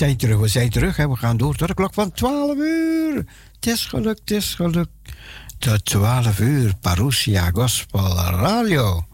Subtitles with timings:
[0.00, 0.96] zijn terug, we zijn terug.
[0.96, 1.08] Hè.
[1.08, 3.26] We gaan door tot de klok van 12 uur.
[3.54, 4.90] Het is gelukt, het is gelukt.
[5.58, 9.06] Tot 12 uur, Parousia Gospel Radio.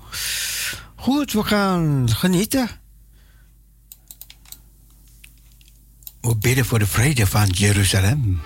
[0.95, 2.69] Goed, we gaan genieten.
[6.21, 8.41] We bidden voor de vrede van Jeruzalem.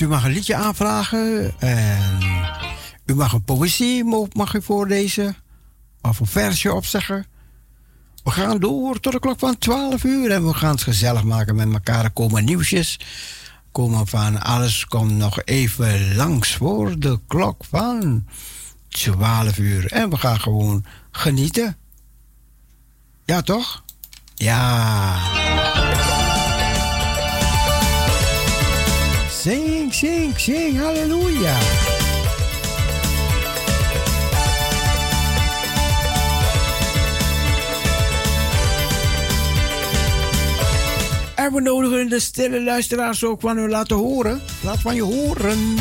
[0.00, 1.54] U mag een liedje aanvragen.
[1.58, 2.18] En
[3.04, 5.36] u mag een poëzie mag u voorlezen.
[6.02, 7.26] Of een versje opzeggen.
[8.24, 10.30] We gaan door tot de klok van 12 uur.
[10.30, 12.04] En we gaan het gezellig maken met elkaar.
[12.04, 12.98] Er komen nieuwsjes.
[13.72, 18.26] Komen van alles komt nog even langs voor de klok van
[18.88, 19.92] 12 uur.
[19.92, 21.76] En we gaan gewoon genieten.
[23.24, 23.84] Ja, toch?
[24.34, 25.16] Ja.
[29.30, 31.58] Zing, zing, zing, halleluja.
[41.34, 44.40] En we nodigen de stille luisteraars ook van u laten horen.
[44.62, 45.76] Laat van je horen.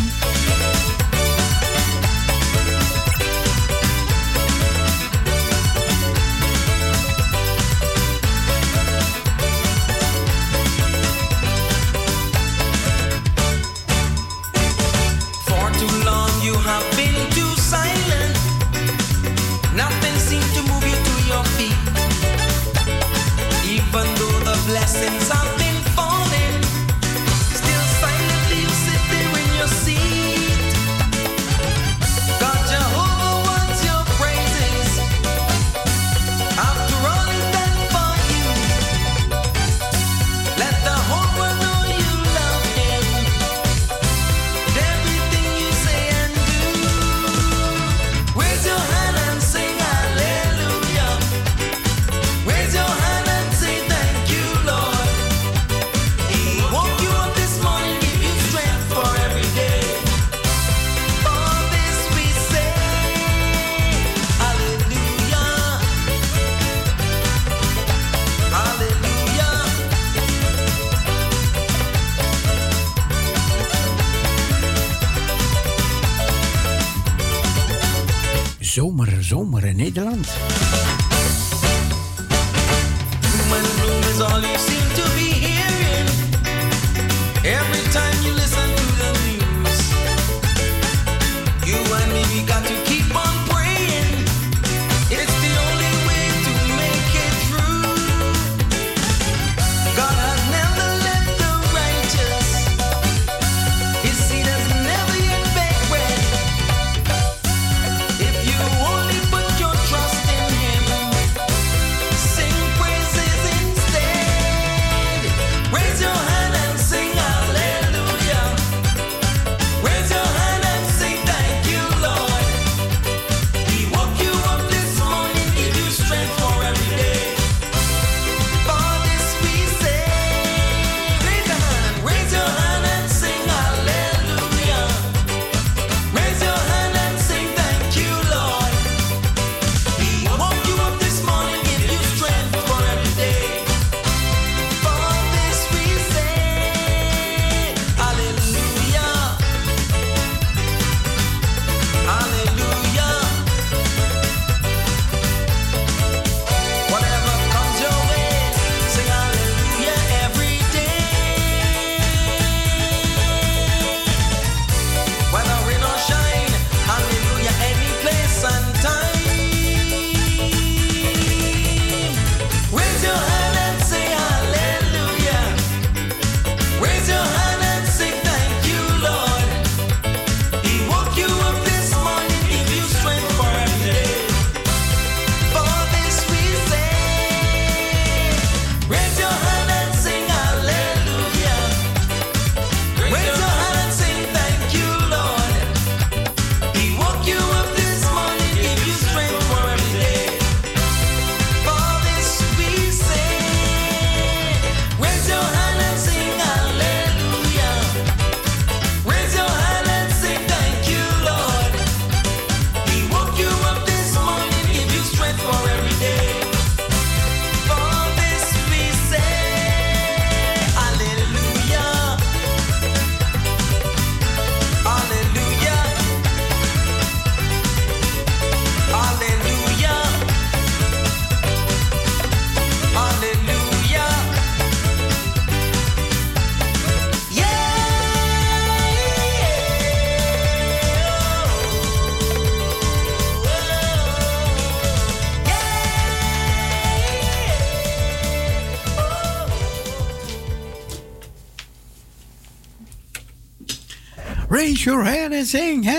[255.54, 255.95] Your hand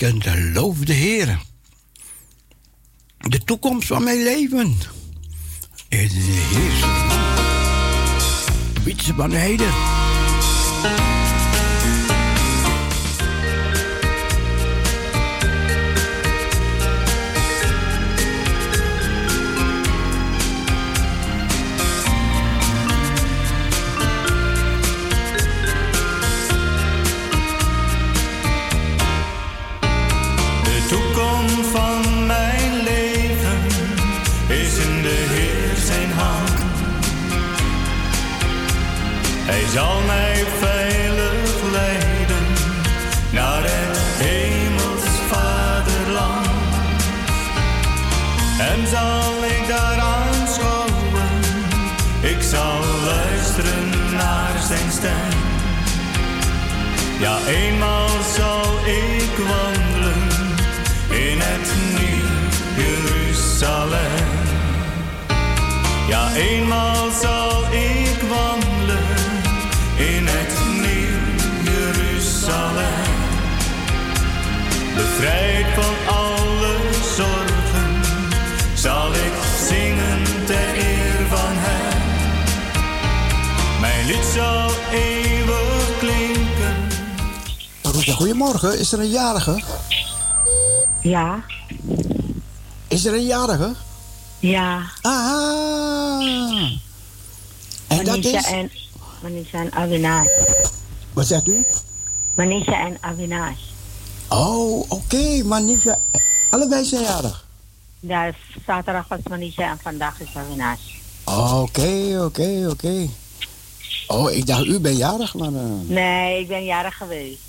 [0.00, 1.38] betekent loof de Heer.
[3.18, 4.76] De toekomst van mijn leven.
[5.88, 6.88] is de Heer.
[8.84, 9.99] Wietse van Heide.
[88.90, 89.62] Is er een jarige?
[91.02, 91.44] Ja.
[92.88, 93.74] Is er een jarige?
[94.38, 94.82] Ja.
[95.00, 96.20] Aha.
[97.88, 98.44] En dat is?
[98.44, 98.70] En
[99.22, 100.26] Manisha en Avinash.
[101.12, 101.66] Wat zegt u?
[102.34, 103.60] Manisha en Avinash.
[104.28, 104.94] Oh, oké.
[104.94, 105.42] Okay.
[105.42, 105.98] Manisha.
[106.50, 107.46] Allebei zijn jarig?
[108.00, 108.32] Ja,
[108.66, 110.80] zaterdag was Manisha en vandaag is Avinash.
[111.24, 113.08] Oké, oké, oké.
[114.06, 115.52] Oh, ik dacht u bent jarig, maar...
[115.52, 115.60] Uh...
[115.82, 117.48] Nee, ik ben jarig geweest.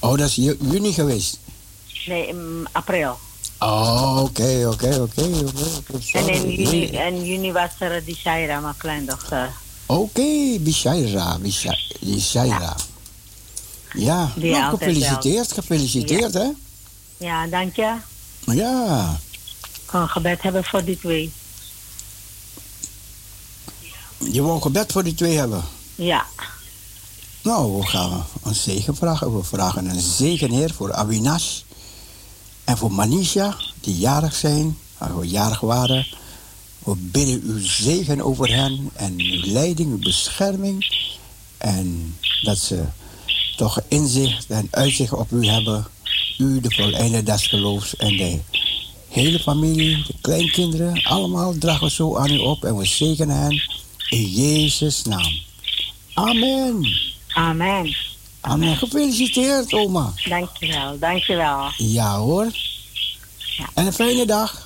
[0.00, 1.38] Oh, dat is juni geweest?
[2.06, 3.18] Nee, in april.
[3.58, 5.22] Oh, oké, oké, oké.
[6.12, 9.52] En in juni, in juni was er die Shaira, mijn kleindochter.
[9.86, 11.38] Oké, okay, Bishaira,
[12.00, 12.76] Bishaira.
[13.92, 16.48] Ja, ja nou, gefeliciteerd, gefeliciteerd, hè?
[17.16, 17.96] Ja, dank je.
[18.46, 19.18] Ja.
[19.60, 21.32] Ik kan gebed hebben voor die twee.
[24.18, 25.64] Je een gebed voor die twee hebben?
[25.94, 26.26] Ja.
[27.42, 29.36] Nou, we gaan een zegen vragen.
[29.36, 31.60] We vragen een zegen, Heer, voor Avinash
[32.64, 34.76] en voor Manisha, die jarig zijn,
[35.22, 36.06] jarig waren.
[36.84, 41.08] We bidden uw zegen over hen en uw leiding, uw bescherming.
[41.58, 42.84] En dat ze
[43.56, 45.86] toch inzicht en uitzicht op u hebben.
[46.38, 48.38] U, de voleinde des geloofs en de
[49.08, 51.02] hele familie, de kleinkinderen.
[51.02, 53.62] Allemaal dragen we zo aan u op en we zegenen hen
[54.08, 55.32] in Jezus' naam.
[56.14, 57.08] Amen.
[57.32, 57.96] Amen.
[58.40, 58.76] Amen.
[58.76, 60.12] Gefeliciteerd, oma.
[60.28, 61.70] Dankjewel, dankjewel.
[61.76, 62.46] Ja hoor.
[63.56, 63.64] Ja.
[63.74, 64.64] En een fijne dag.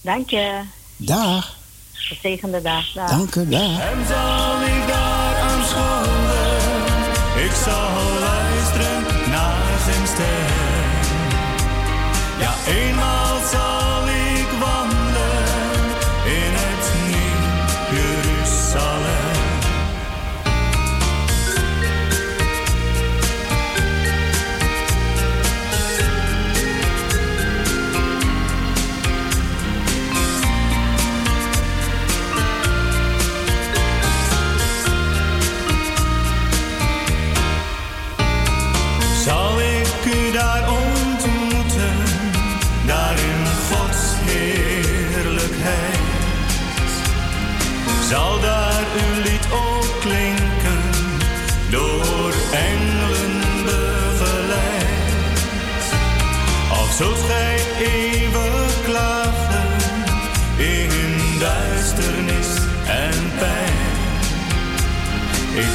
[0.00, 0.60] Dank je.
[0.96, 1.56] Dag.
[1.92, 2.92] Gezegende dag.
[2.92, 3.10] dag.
[3.10, 3.80] Dank u, dag.
[3.80, 6.10] En zal ik daar aanschouwen,
[7.44, 10.68] ik zal luisteren naar zijn stem.
[12.40, 12.99] Ja, eenmaal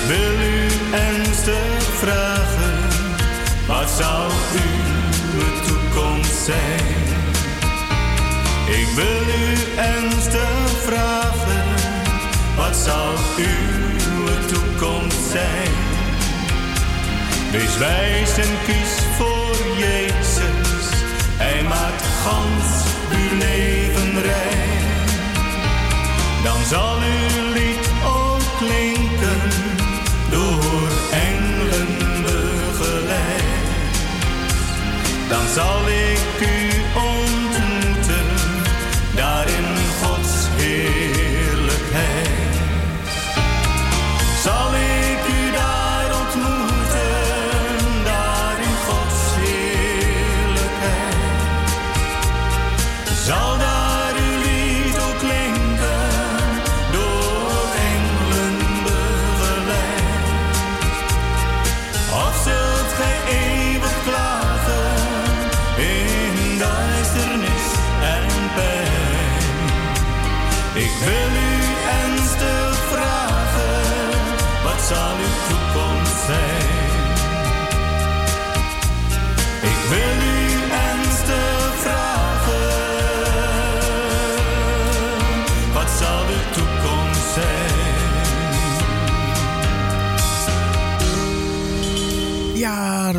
[0.08, 2.78] wil u ernstig vragen,
[3.68, 7.04] wat zal uw toekomst zijn?
[8.66, 11.66] Ik wil u ernstig vragen
[12.56, 15.74] wat zal uw toekomst zijn?
[17.52, 20.88] Wees wijs en kies voor Jezus,
[21.38, 24.84] Hij maakt gans uw leven rein.
[26.44, 29.75] Dan zal uw lied ook klinken
[35.36, 37.45] Dan zal ik u ontmoeten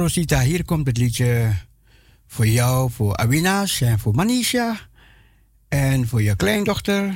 [0.06, 1.54] Rosita, hier komt het liedje
[2.26, 4.88] voor jou, voor Awinash en voor Manisha.
[5.68, 7.14] En voor je kleindochter.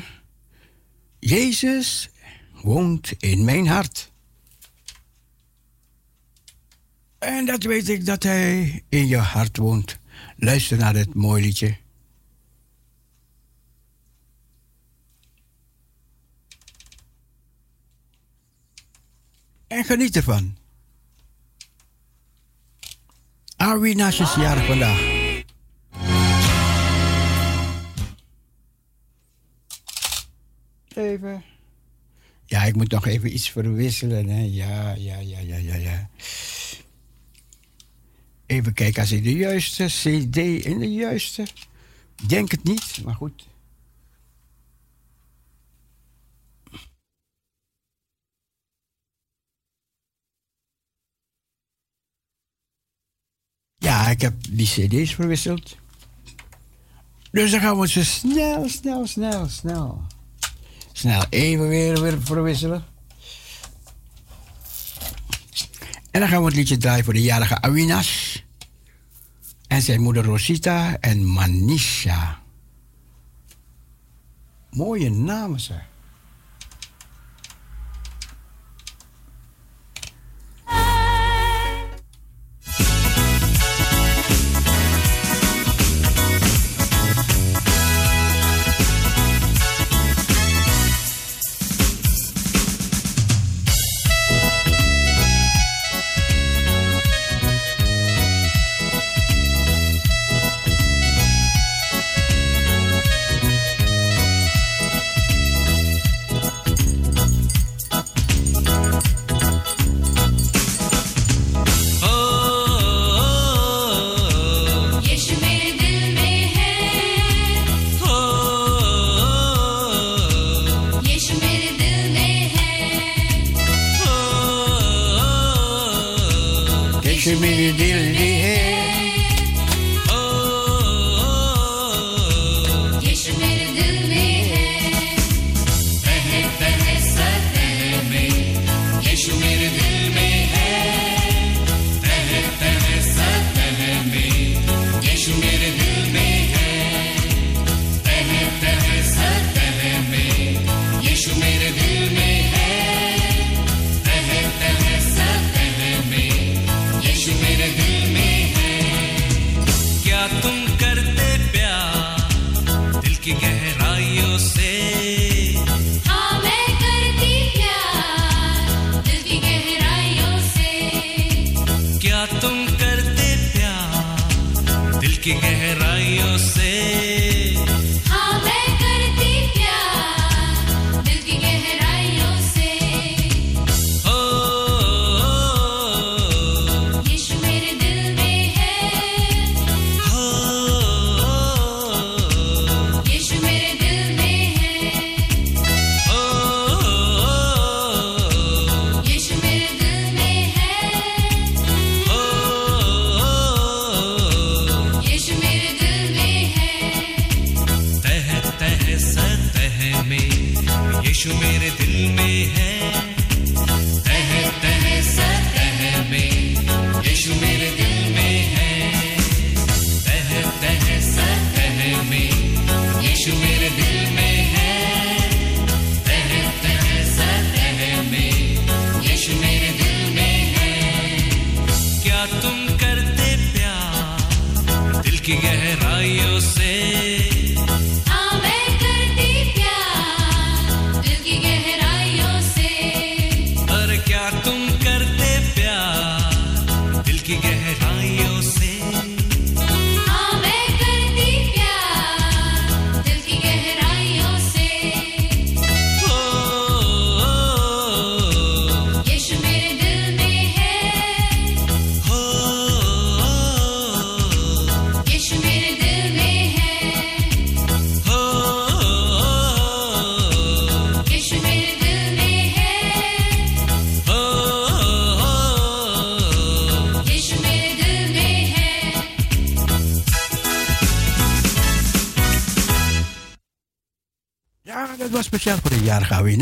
[1.19, 2.11] Jezus
[2.63, 4.13] woont in mijn hart.
[7.19, 9.99] En dat weet ik dat hij in je hart woont.
[10.37, 11.77] Luister naar het mooie liedje.
[19.67, 20.60] En geniet ervan.
[23.61, 25.01] Awinash is jarig vandaag.
[30.95, 31.43] Even.
[32.47, 34.29] Ja, ik moet nog even iets verwisselen.
[34.29, 34.41] Hè.
[34.41, 36.11] Ja, ja, ja, ja, ja, ja.
[38.47, 41.47] Even kijken als ik de juiste CD in de juiste.
[42.27, 43.47] Denk het niet, maar goed.
[54.01, 55.77] Ja, ik heb die CD's verwisseld.
[57.31, 60.03] Dus dan gaan we ze snel, snel, snel, snel.
[60.93, 62.85] Snel even weer, weer verwisselen.
[66.11, 68.37] En dan gaan we het liedje draaien voor de jarige Awinash.
[69.67, 72.43] En zijn moeder Rosita en Manisha.
[74.71, 75.90] Mooie namen, zeg.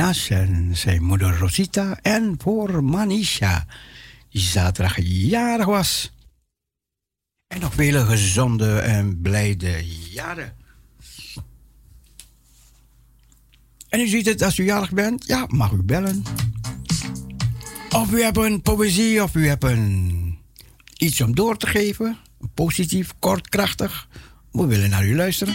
[0.09, 1.99] En zijn moeder Rosita.
[2.03, 3.66] En voor Manisha,
[4.31, 6.12] die zaterdag jarig was.
[7.47, 10.57] En nog vele gezonde en blijde jaren.
[13.88, 16.23] En u ziet het, als u jarig bent, ja, mag u bellen.
[17.90, 20.38] Of u hebt een poëzie, of u hebt een,
[20.97, 22.18] iets om door te geven.
[22.55, 24.09] Positief, kort, krachtig.
[24.53, 25.55] We willen naar u luisteren.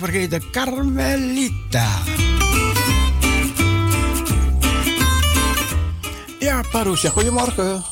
[0.00, 0.50] Niet vergeten.
[0.50, 1.86] Carmelita.
[6.38, 7.84] Ja, Parousia, goedemorgen.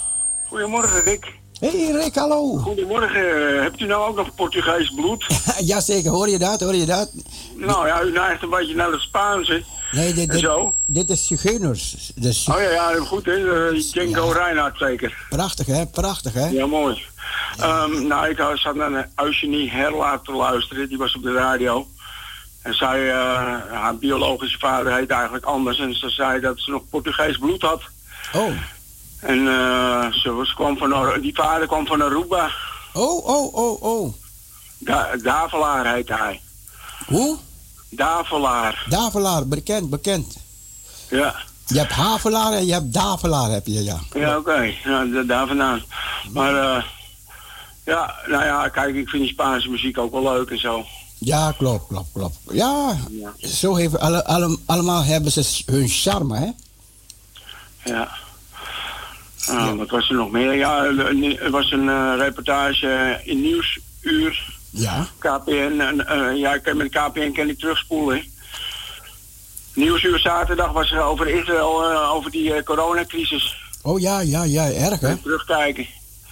[0.48, 1.32] Goedemorgen, Rick.
[1.60, 2.56] Hey Rick, hallo.
[2.56, 3.62] Goedemorgen.
[3.62, 5.26] Hebt u nou ook nog Portugees bloed?
[5.70, 7.10] Jazeker, hoor je dat, hoor je dat?
[7.56, 9.62] nou ja, u neigt een beetje naar het Spaanse.
[9.92, 10.76] Nee, dit, dit, zo?
[10.86, 12.12] dit is Zigeuners.
[12.14, 13.72] Dus Oh ja, ja, goed hè.
[13.72, 15.26] Uh, Django Reinhardt zeker.
[15.28, 15.86] Prachtig, hè?
[15.86, 16.48] Prachtig, hè?
[16.48, 17.02] Ja, mooi.
[17.58, 20.88] Ehm, nou, ik zat naar Eugenie Herlaat te luisteren.
[20.88, 21.86] Die was op de radio.
[22.64, 23.16] En zij, eh,
[23.70, 25.78] haar biologische vader heet eigenlijk anders.
[25.78, 27.82] En ze zei dat ze nog Portugees bloed had.
[28.32, 28.50] Oh.
[29.20, 32.50] En eh, ze, was, kwam van, die vader kwam van Aruba.
[32.92, 34.14] Oh, oh, oh, oh.
[34.78, 36.40] Da Davelaar heet hij.
[37.06, 37.38] Hoe?
[37.90, 40.36] Davelaar, Davelaar, bekend, bekend.
[41.10, 41.34] ja.
[41.66, 43.98] Je hebt Havelaar en je hebt Davelaar, heb je, ja.
[44.12, 44.72] Ja, oké.
[44.84, 45.82] Ja, daar vandaan.
[46.32, 46.84] Maar eh,
[47.84, 50.84] ja, nou ja, kijk, ik vind die Spaanse muziek ook wel leuk en zo.
[51.24, 52.36] Ja, klopt, klopt, klopt.
[52.50, 53.32] Ja, Ja.
[53.48, 56.50] zo heeft alle, alle, allemaal hebben ze hun charme, hè?
[57.92, 58.08] Ja.
[59.46, 60.52] Nou, wat was er nog meer?
[60.54, 65.06] Ja, er was een eh, reportage in Nieuwsuur, Ja.
[65.18, 65.80] KPN.
[65.80, 68.22] En, eh, ja, met KPN kan ik terugspoelen.
[69.74, 73.56] Nieuwsuur zaterdag was er over Israël, eh, over die coronacrisis.
[73.82, 75.16] Oh ja, ja, ja, erg, hè?
[75.16, 75.86] Terugkijken.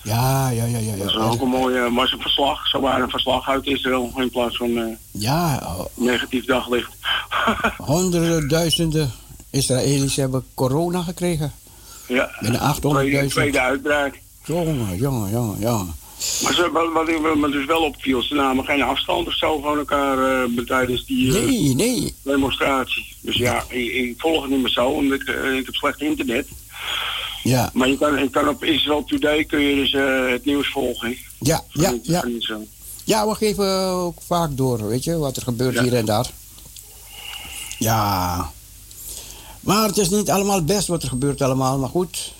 [0.04, 0.96] Ja, ja, ja, ja.
[0.96, 2.68] Dat is ja, ook een mooie, was een verslag.
[2.68, 5.62] Zo waren een verslag uit Israël in plaats van eh, ja
[5.94, 6.90] negatief daglicht.
[7.78, 9.12] honderden duizenden
[9.50, 11.52] Israëli's hebben corona gekregen.
[12.08, 12.78] Ja, Binnen 800.000.
[12.80, 14.20] tweede, tweede uitbraak.
[14.44, 15.94] Jongen, jongen, jongen, jongen.
[16.42, 19.60] Maar ze, wat, wat, ik- me dus wel opviel, ze namen geen afstand of zo
[19.60, 22.14] van elkaar eh, tijdens die eh, Nee, nee.
[22.22, 23.06] demonstratie.
[23.20, 26.00] Dus ja, ik, ik volg het niet meer zo, omdat ik, eh, ik heb slecht
[26.00, 26.48] internet.
[27.42, 30.68] Ja, Maar je kan, je kan op Israel Today kun je dus eh, het nieuws
[30.70, 31.16] volgen.
[31.38, 32.24] ja, ja, ja.
[33.04, 35.82] Ja, we geven ook vaak door, weet je, wat er gebeurt Ja.
[35.82, 36.30] hier en daar.
[37.78, 38.50] Ja.
[39.60, 42.32] Maar het is niet allemaal best wat er gebeurt allemaal, maar goed.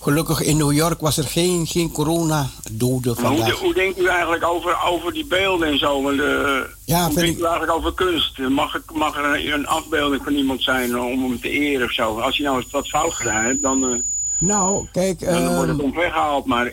[0.00, 3.58] Gelukkig in New York was er geen, geen corona-doden Maar hoe, vandaag.
[3.58, 6.02] hoe denkt u eigenlijk over, over die beelden en zo?
[6.02, 8.38] Want, eh, Ja, hoe denkt ik- u eigenlijk over kunst?
[8.38, 11.92] Mag, ik, mag er een, een afbeelding van iemand zijn om hem te eren of
[11.92, 12.18] zo?
[12.20, 13.98] Als je nou eens wat fout gedaan hebt, dan, eh,
[14.40, 16.46] Nou, kijk, dan wordt het ehm, omvergehaald.
[16.46, 16.72] Maar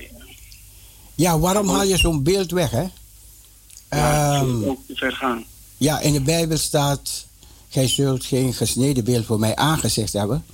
[1.16, 2.86] ja, waarom haal je zo'n beeld weg, hè?
[3.90, 5.44] ja, zal ook te ver gaan.
[5.78, 7.26] Ja, in de Bijbel staat:
[7.70, 10.46] Gij zult geen gesneden beeld voor mij aangezicht hebben.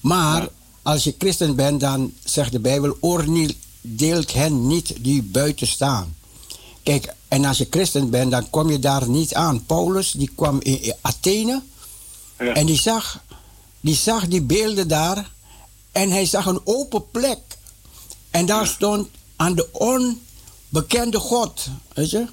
[0.00, 0.48] Maar
[0.82, 3.50] als je christen bent, dan zegt de Bijbel: Oordeel
[3.80, 6.16] deelt hen niet die buiten staan.
[6.82, 9.64] Kijk, en als je christen bent, dan kom je daar niet aan.
[9.66, 11.62] Paulus, die kwam in, in Athene
[12.38, 12.52] Ja.
[12.52, 13.22] en die zag,
[13.80, 15.30] die zag die beelden daar
[15.98, 17.38] en hij zag een open plek.
[18.30, 22.26] En daar stond aan de onbekende God, weet je?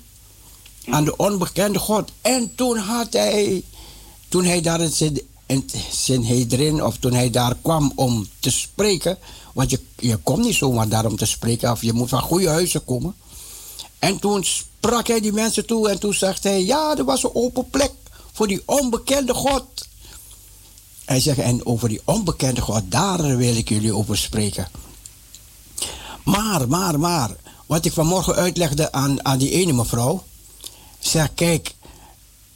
[0.90, 2.12] Aan de onbekende God.
[2.22, 3.64] En toen had hij,
[4.28, 9.18] toen hij daar in Sin- in Sanhedrin, of toen hij daar kwam om te spreken,
[9.54, 12.50] want je, je komt niet zomaar daar om te spreken, of je moet van goede
[12.50, 13.16] huizen komen.
[14.00, 17.36] En toen sprak hij die mensen toe en toen zegt hij, ja, er was een
[17.36, 17.92] open plek
[18.34, 19.88] voor die onbekende God.
[21.06, 24.68] Hij zegt, en over die onbekende God, daar wil ik jullie over spreken.
[26.24, 27.36] Maar, maar, maar,
[27.66, 30.24] wat ik vanmorgen uitlegde aan, aan die ene mevrouw.
[31.00, 31.76] Zeg, kijk,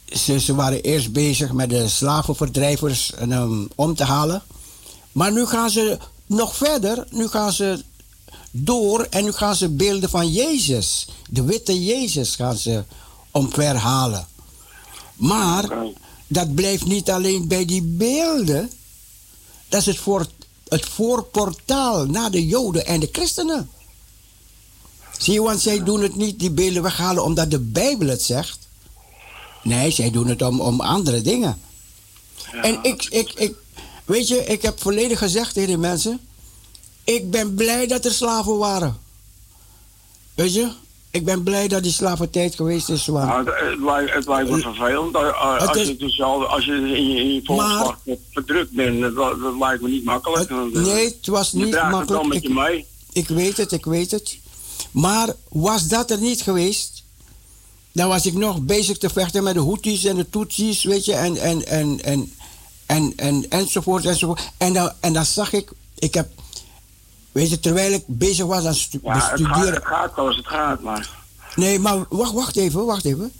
[0.04, 4.42] ze, ze waren eerst bezig met de slavenverdrijvers um, om te halen.
[5.12, 7.06] Maar nu gaan ze nog verder.
[7.10, 7.84] Nu gaan ze
[8.50, 11.08] door en nu gaan ze beelden van Jezus.
[11.28, 12.84] De witte Jezus gaan ze
[13.30, 14.26] omverhalen.
[15.14, 15.68] Maar.
[16.32, 18.70] Dat blijft niet alleen bij die beelden.
[19.68, 20.26] Dat is het, voor,
[20.68, 23.70] het voorportaal naar de Joden en de christenen.
[25.18, 28.58] Zie je, want zij doen het niet die beelden weghalen omdat de Bijbel het zegt.
[29.62, 31.60] Nee, zij doen het om, om andere dingen.
[32.52, 33.54] Ja, En ik, ik, ik,
[34.04, 36.20] weet je, ik heb volledig gezegd tegen die mensen.
[37.04, 38.98] Ik ben blij dat er slaven waren.
[40.34, 40.72] Weet je,
[41.10, 43.06] ik ben blij dat die slaventijd geweest is.
[43.06, 45.14] Want Nou, het, lijkt, het lijkt me vervelend.
[45.16, 48.70] Uh, uh, Het als, is- je dus al, als je in je, in je verdrukt
[48.72, 50.48] bent, dat, dat lijkt me niet makkelijk.
[50.48, 52.20] Het- nee, het was niet draagt het makkelijk.
[52.22, 52.86] dan met Ik- je mee.
[53.12, 54.38] Ik weet het, ik weet het.
[54.90, 57.02] Maar was dat er niet geweest,
[57.92, 61.12] dan was ik nog bezig te vechten met de Houthis en de Tutsis, weet je,
[61.14, 62.32] en, en, en, en,
[62.86, 64.40] en, en, enzovoort, enzovoort.
[64.56, 66.28] En dan, en dan zag ik, ik heb,
[67.32, 70.46] weet je, terwijl ik bezig was aan stu Ja, het gaat, het gaat zoals het
[70.46, 71.18] gaat, maar...
[71.54, 73.32] Nee, maar wacht, wacht even, wacht even.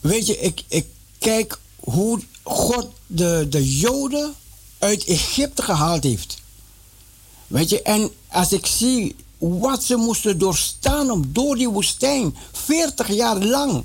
[0.00, 0.86] Weet je, ik, ik
[1.18, 4.34] kijk hoe God de, de Joden
[4.78, 6.42] uit Egypte gehaald heeft.
[7.46, 13.08] Weet je, en als ik zie wat ze moesten doorstaan om door die woestijn 40
[13.08, 13.84] jaar lang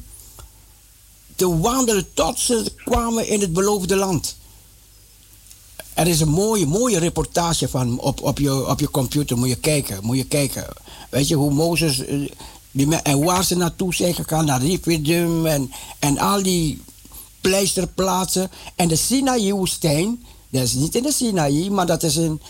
[1.36, 4.36] te wandelen tot ze kwamen in het beloofde land.
[6.02, 9.38] Er is een mooie, mooie reportage van op, op, je, op je computer.
[9.38, 10.68] Moet je kijken, moet je kijken.
[11.10, 12.06] Weet je hoe Mozes.
[12.06, 12.32] eh,
[12.72, 16.82] Die, en waar ze naartoe zijn gegaan, naar Rephidim en, en al die
[17.42, 18.52] pleisterplaatsen.
[18.76, 22.42] En de Sinaï-woestijn, dat is niet in de Sinaï, maar dat is, in,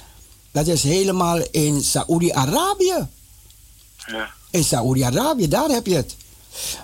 [0.52, 3.08] dat is helemaal in Saoedi-Arabië.
[4.06, 4.30] Ja.
[4.49, 6.16] In Saoedi-Arabië, daar heb je het.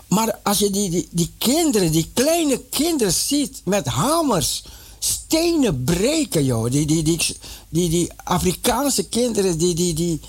[0.08, 4.64] Maar als je die, die, die kinderen, die kleine kinderen ziet met hamers,
[5.00, 6.72] stenen breken, joh.
[6.72, 7.38] Die, die, die,
[7.70, 10.20] die, die Afrikaanse kinderen, die, die, die.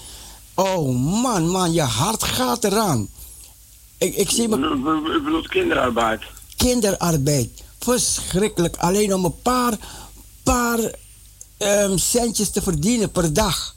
[0.54, 3.08] Oh man, man, je hart gaat eraan.
[3.98, 4.56] Ik, ik zie me
[5.14, 6.22] U bedoelt kinderarbeid.
[6.56, 7.50] kinderarbeid.
[7.78, 8.76] Verschrikkelijk.
[8.76, 9.76] Alleen om een paar,
[10.42, 10.78] paar
[11.58, 13.76] ehm, centjes te verdienen per dag.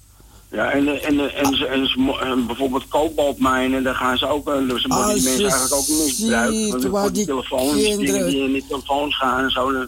[0.52, 1.88] Ja, en, en, en,
[2.20, 6.56] en, bijvoorbeeld kobaltmijnen, daar gaan ze ook, eh, ze worden die mensen eigenlijk ook misbruikt.
[6.56, 9.88] ziet Want die telefoons, die in die telefoons gaan en zo,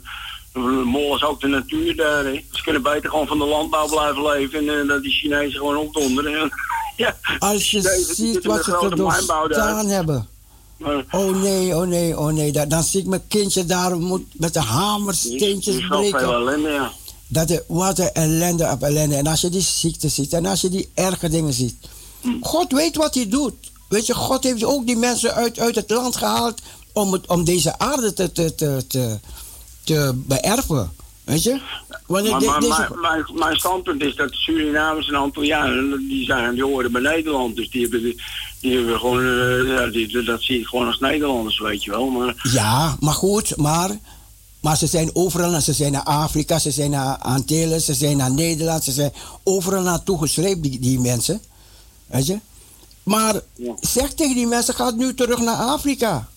[0.54, 2.26] dan mollen ze ook de natuur daar.
[2.26, 2.43] hè.
[2.51, 5.78] Ze kunnen beter gewoon van de landbouw blijven leven en eh, dat die Chinezen gewoon
[5.78, 6.51] opdonderen.
[6.97, 10.28] ja, Als je ziet wat ze doorstaan hebben.
[10.78, 12.51] Maar Oh nee, oh nee, oh nee.
[12.51, 15.76] Da- Dan zie ik mijn kindje daar moet met de hamer er is- er steentjes
[15.76, 16.20] is breken.
[16.34, 16.91] ellende, ja.
[17.28, 19.16] Dat er, wat een ellende op ellende.
[19.16, 21.76] En als je die ziekte ziet en als je die erge dingen ziet.
[22.41, 23.54] God weet wat hij doet.
[23.89, 26.62] Weet je, God heeft ook die mensen uit, uit het land gehaald
[26.93, 29.20] om, het, om deze aarde te, te, te, te,
[29.84, 30.91] te beërven.
[31.23, 31.61] Weet je?
[32.07, 36.63] Want Maar, de- maar deze- mijn, standpunt is dat Surinamers en Antillianen, die, zijn, die
[36.63, 37.55] horen bij Nederland.
[37.55, 38.01] Dus die hebben,
[38.59, 39.25] die, hebben gewoon,
[39.77, 42.09] eh, die, dat zie ik gewoon als Nederlanders, weet je wel.
[42.09, 43.89] Maar Ja, maar goed, maar,
[44.61, 48.31] maar ze zijn overal, ze zijn naar Afrika, ze zijn naar Antillen, ze zijn naar
[48.31, 49.13] Nederland, ze zijn
[49.43, 51.41] overal naartoe gesleept, die, die mensen.
[52.05, 52.38] Weet je?
[53.03, 53.73] Maar Ja.
[53.79, 56.27] zeg tegen die mensen, ga nu terug naar Afrika.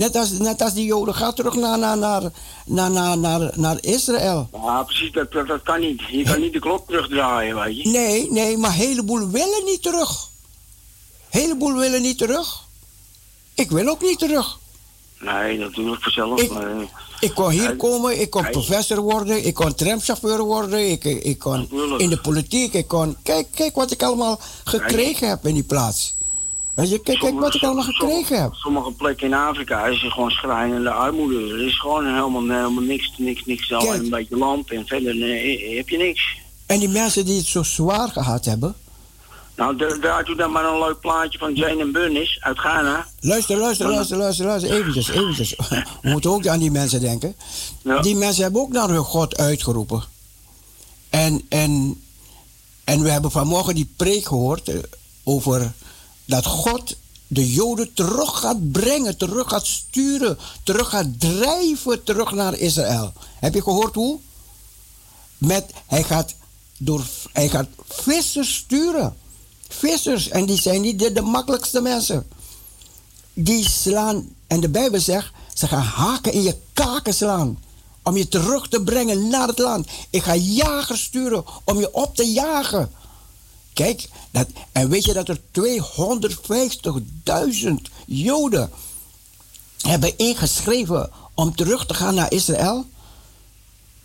[0.00, 2.30] Net als, net als die Joden, ga terug naar, naar, naar,
[2.66, 4.48] naar, naar, naar, naar Israël.
[4.52, 6.00] Ja, precies, dat, dat, dat kan niet.
[6.10, 7.88] Je kan niet de klok terugdraaien, weet je.
[7.88, 10.28] Nee, nee, maar een heleboel willen niet terug.
[11.30, 12.64] Een heleboel willen niet terug.
[13.54, 14.58] Ik wil ook niet terug.
[15.20, 16.40] Nee, dat doe ik vanzelf.
[16.40, 16.68] Ik- maar,
[17.20, 17.76] Ik kon hier Nee.
[17.76, 18.50] komen, ik kon Nee.
[18.50, 22.02] professor worden, ik kon tramchauffeur worden, ik, ik kon Natuurlijk.
[22.02, 23.16] in de politiek, ik kon...
[23.22, 26.14] Kijk, kijk wat ik allemaal gekregen heb in die plaats.
[26.88, 28.54] Je, kijk, kijk wat ik allemaal gekregen heb.
[28.54, 31.52] Sommige plekken in Afrika is er gewoon schrijnende armoede.
[31.52, 33.72] Er is gewoon helemaal, helemaal niks, niks, niks.
[33.72, 34.02] Alleen Kijk.
[34.02, 36.36] een beetje land en verder nee, heb je niks.
[36.66, 38.74] En die mensen die het zo zwaar gehad hebben...
[39.56, 43.06] Nou, da- daar doe dan maar een leuk plaatje van Jane en Bunnis uit Ghana.
[43.20, 45.54] Luister, luister, luister, luister, luister, eventjes, eventjes.
[46.02, 47.34] We moeten ook aan die mensen denken.
[47.82, 48.00] Ja.
[48.00, 50.02] Die mensen hebben ook naar hun God uitgeroepen.
[51.10, 52.02] En, en,
[52.84, 54.78] en we hebben vanmorgen die preek gehoord eh,
[55.24, 55.72] over
[56.30, 62.58] dat God de Joden terug gaat brengen, terug gaat sturen, terug gaat drijven terug naar
[62.58, 63.12] Israël.
[63.38, 64.18] Heb je gehoord hoe?
[65.38, 66.34] Met, hij, gaat
[66.76, 69.16] door, hij gaat vissers sturen.
[69.68, 72.28] Vissers, en die zijn niet de, de makkelijkste mensen.
[73.32, 77.58] Die slaan, en de Bijbel zegt, ze gaan haken in je kaken slaan.
[78.02, 79.88] Om je terug te brengen naar het land.
[80.10, 82.90] Ik ga jagers sturen om je op te jagen.
[83.72, 85.40] Kijk, dat, en weet je dat er
[87.70, 87.72] 250.000
[88.06, 88.70] Joden
[89.80, 92.84] hebben ingeschreven om terug te gaan naar Israël?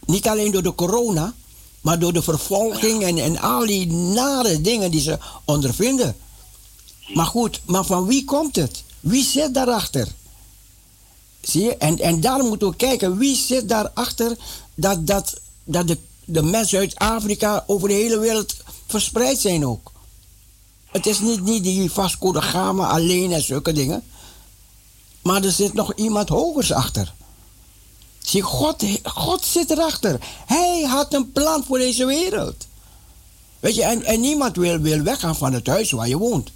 [0.06, 1.34] Niet alleen door de corona,
[1.82, 6.16] maar door de vervolging en, en al die nare dingen die ze ondervinden.
[7.14, 8.84] Maar goed, maar van wie komt het?
[9.00, 10.08] Wie zit daarachter?
[11.42, 11.78] Zie je?
[11.78, 14.38] En, en daarom moeten we kijken, wie zit daarachter
[14.76, 18.56] dat, dat, dat de, de mensen uit Afrika over de hele wereld
[19.00, 19.92] verspreid zijn ook.
[20.92, 24.04] Het is niet, niet die Vasco da Gama alleen en zulke dingen.
[25.22, 27.14] Maar er zit nog iemand hogers achter.
[28.20, 30.20] Zie, God, God zit erachter.
[30.46, 32.68] Hij had een plan voor deze wereld.
[33.60, 36.50] Weet je, en, en niemand wil, wil weggaan van het huis waar je woont.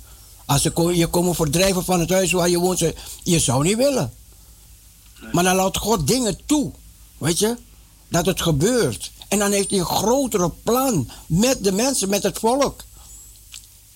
[0.46, 3.78] Als ze je komen verdrijven van het huis waar je woont, ze- je zou niet
[3.78, 4.14] willen.
[5.32, 6.72] Maar dan laat God dingen toe.
[7.18, 7.58] Weet je?
[8.08, 9.12] Dat het gebeurt.
[9.30, 12.84] En dan heeft hij een grotere plan met de mensen, met het volk.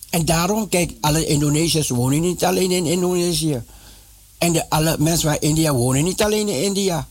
[0.10, 3.64] En daarom, kijk, alle Indonesiërs wonen niet alleen in Indonesië.
[4.38, 7.08] En de, alle mensen waar India wonen niet alleen in India.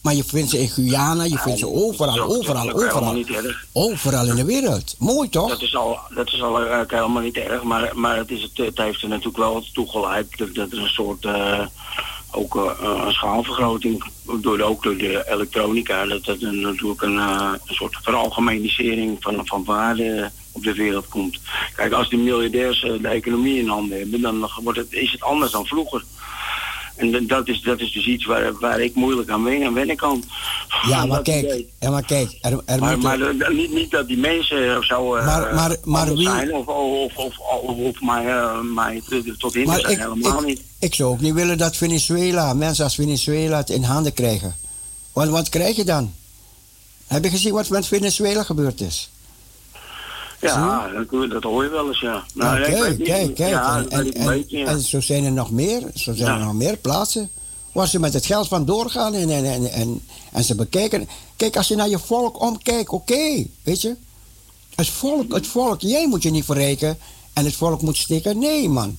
[0.00, 3.24] Maar je vindt ze in Guyana, je vindt ze overal, is overal, overal.
[3.72, 4.94] Overal in de wereld.
[4.98, 5.48] Mooi toch?
[5.48, 8.56] Dat is al, dat is al eh, helemaal niet erg, maar, maar het, is, het,
[8.56, 11.66] het heeft er natuurlijk wel toegeleid dat, dat er een soort eh,
[12.30, 14.04] ook eh, een schaalvergroting
[14.40, 19.46] door ook door de elektronica, dat dat er natuurlijk een, eh, een soort veralgemenisering van,
[19.46, 21.40] van waarde op de wereld komt.
[21.76, 25.22] Kijk, als de miljardairs eh, de economie in handen hebben, dan wordt het, is het
[25.22, 26.04] anders dan vroeger.
[27.00, 30.24] En dat- is, dat is dus iets waar, waar ik moeilijk aan wennen, wennen kan.
[30.88, 34.18] Ja, maar kijk, ja, maar kijk, er, er Maar, maar eh, niet, niet dat die
[34.18, 38.60] mensen zo eh, Maar- maar- maar wie- zijn of, of, of, of, of mij, eh,
[38.60, 39.02] mij
[39.38, 39.92] tot- Maar zijn.
[39.92, 40.60] ik, helemaal ik, niet.
[40.78, 44.56] ik zou ook niet willen dat Venezuela, mensen als Venezuela het in handen krijgen.
[45.12, 46.12] Want wat krijg je dan?
[47.06, 49.10] Heb je gezien wat met Venezuela gebeurd is?
[50.40, 52.24] Ja, dat, dat hoor je wel eens, ja.
[52.34, 53.50] Nou, weet kijk, kijk, kijk.
[53.50, 54.66] Ja, en, dat en, weet ik een en, beetje, ja.
[54.66, 55.82] en zo zijn er nog meer.
[55.94, 57.30] Zo zijn er nog meer plaatsen
[57.72, 61.08] waar ze met het geld van doorgaan en, en, en, en, en ze bekijken.
[61.36, 63.96] Kijk, als je naar je volk omkijkt, oké, weet je.
[64.74, 66.98] Het volk, het volk, jij moet je niet verrijken
[67.32, 68.38] en het volk moet stikken.
[68.38, 68.98] Nee, man.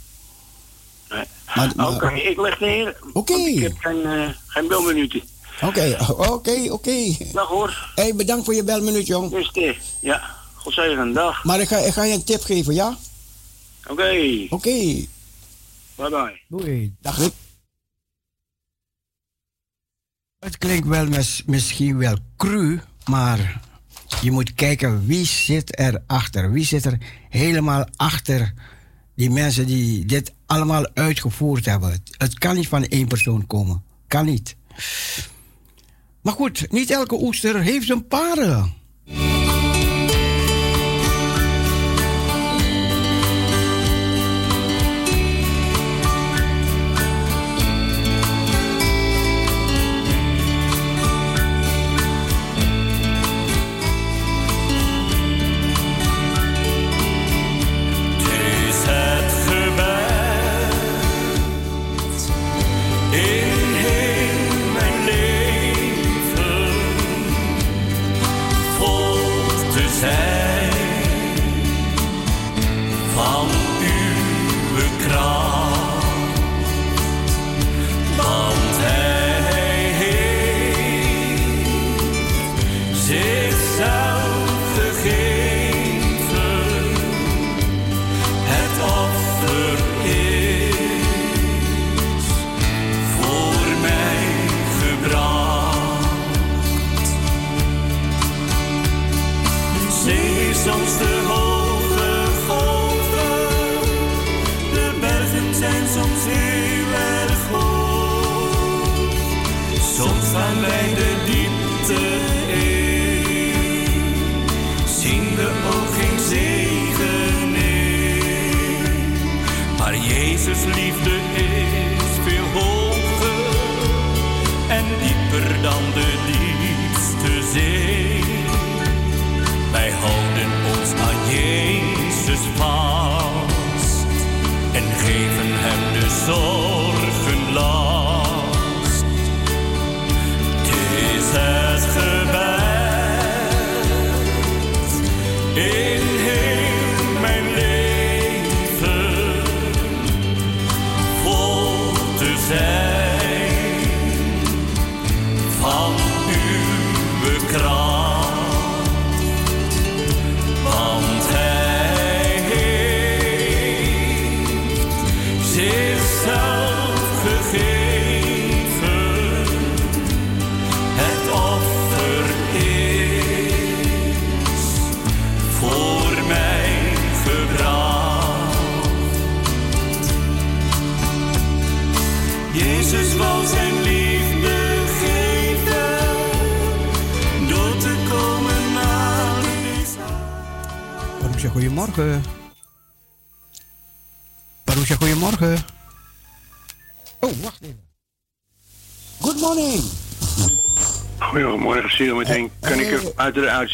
[1.10, 1.88] Nee.
[1.88, 2.98] Oké, ik leg neer.
[3.14, 3.34] Oké.
[3.34, 5.22] Ik heb geen, eh geen belminuten.
[5.62, 5.98] Oké,
[6.34, 7.16] oké, oké.
[7.34, 7.92] Dag hoor.
[7.96, 9.50] Hé, bedankt voor je belminuut, jong.
[10.00, 10.40] Ja.
[10.62, 11.44] God zegen, dag.
[11.44, 12.98] Maar ik ga, ik ga je een tip geven, ja?
[13.88, 14.70] Oké, Oké.
[15.96, 16.42] bye bye.
[16.48, 16.96] Doei.
[17.02, 17.18] Dag.
[17.18, 17.34] Rick.
[20.40, 23.62] Het klinkt wel mis- misschien wel cru, maar
[24.22, 26.52] je moet kijken wie zit er achter.
[26.52, 26.98] Wie zit er
[27.30, 28.54] helemaal achter
[29.16, 31.92] die mensen die dit allemaal uitgevoerd hebben.
[31.92, 33.84] Het, het kan niet van één persoon komen.
[34.08, 34.56] Kan niet.
[36.22, 38.70] Maar goed, niet elke oester heeft een parel.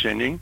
[0.08, 0.37] Uit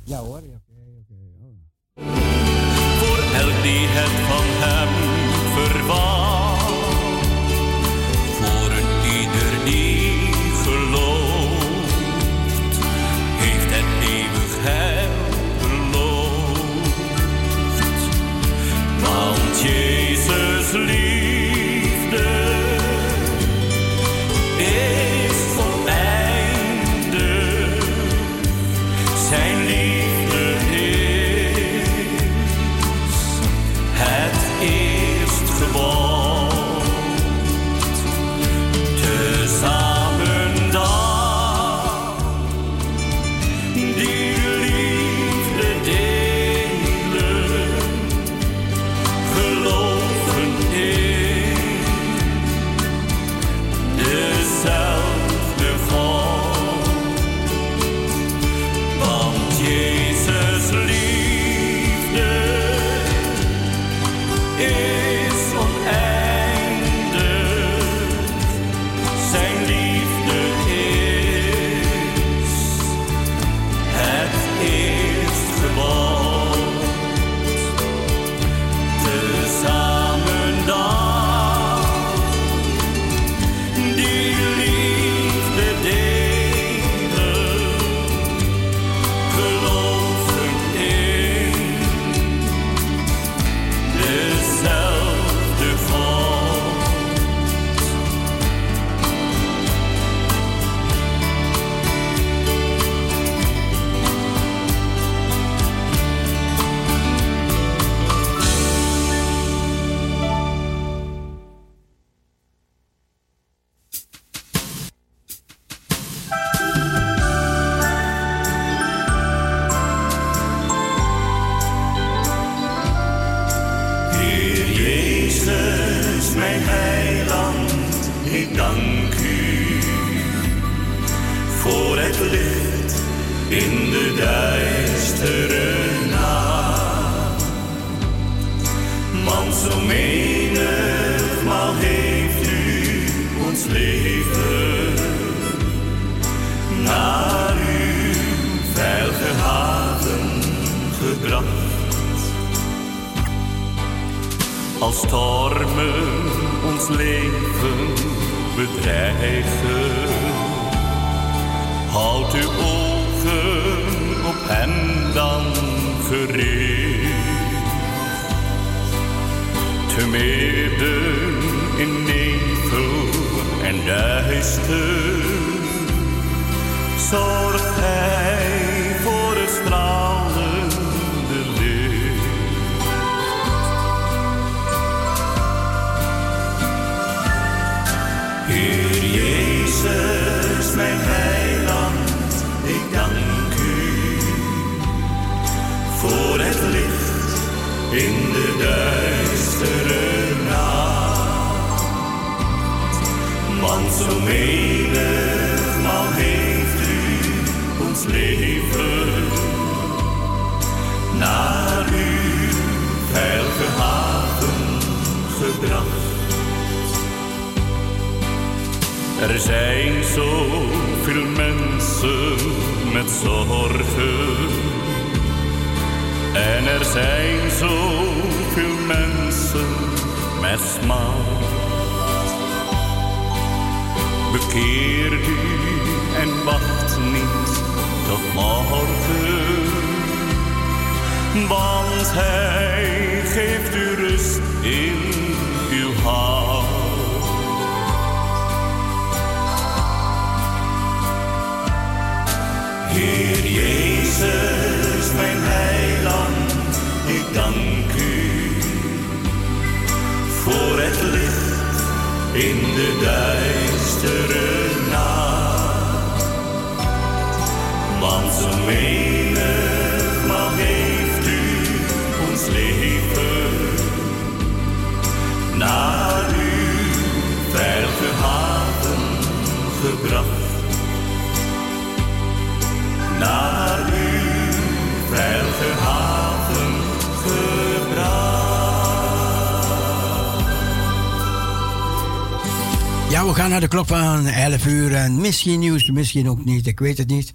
[293.16, 296.68] Ja, we gaan naar de klok van 11 uur en misschien nieuws, misschien ook niet,
[296.68, 297.34] ik weet het niet.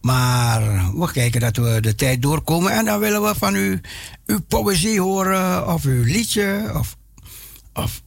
[0.00, 0.60] Maar
[0.94, 3.80] we kijken dat we de tijd doorkomen en dan willen we van u
[4.26, 6.96] uw poëzie horen of uw liedje of,
[7.72, 8.02] of,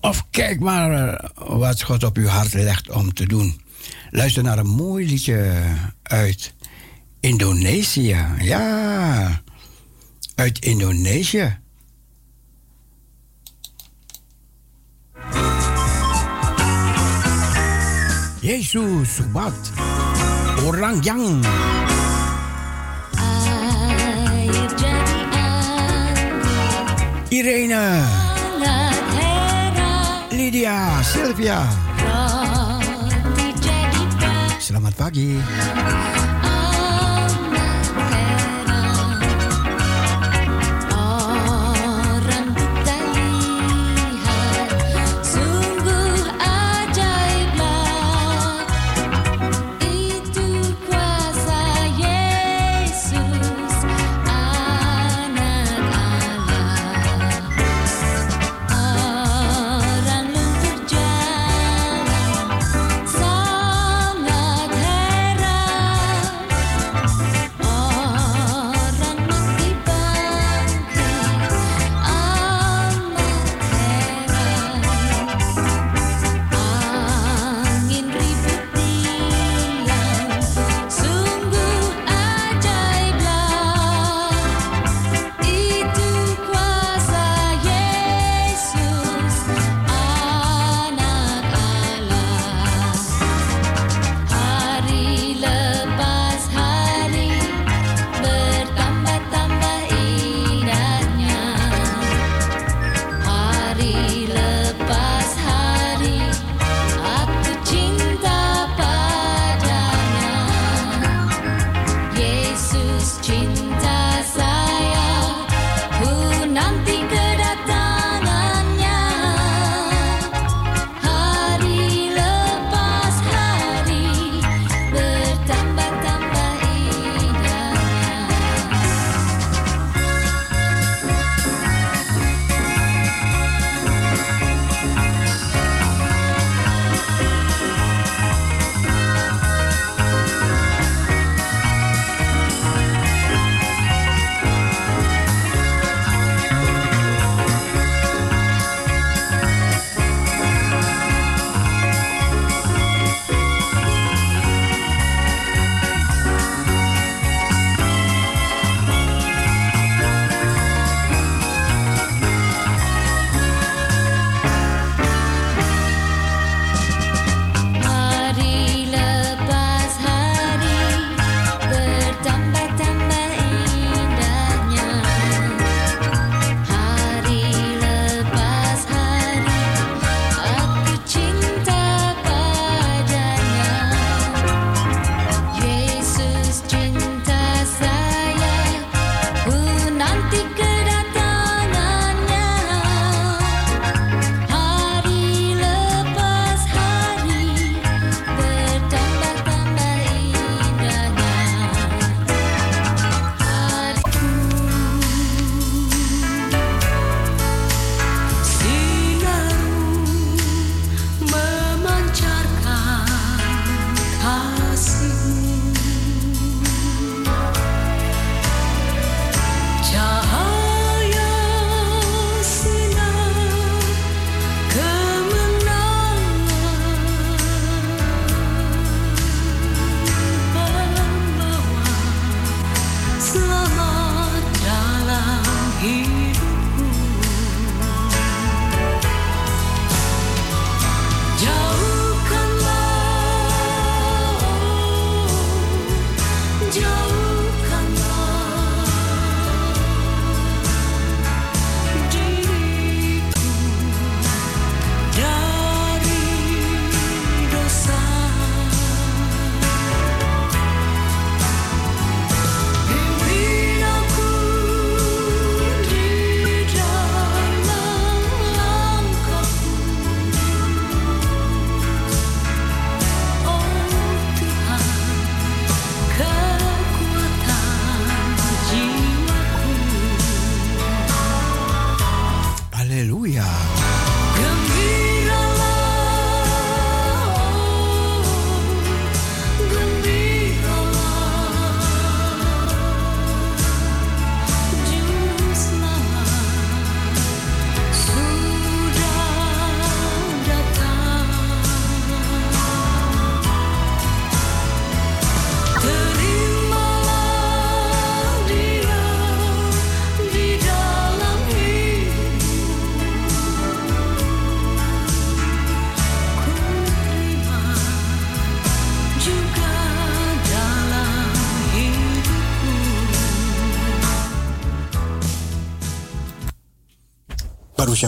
[0.00, 3.60] of kijk maar eh, wat God op uw hart legt om te doen.
[4.10, 5.62] Luister naar een mooi liedje
[6.02, 6.54] uit
[7.20, 8.26] Indonesië.
[8.38, 9.42] Ja,
[10.34, 11.61] uit Indonesië.
[18.42, 19.54] Yesus Subat
[20.66, 21.38] Orang yang
[27.32, 28.02] Irene,
[30.34, 31.64] Lydia Sylvia.
[34.58, 35.38] Selamat pagi.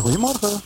[0.01, 0.62] Goedemorgen.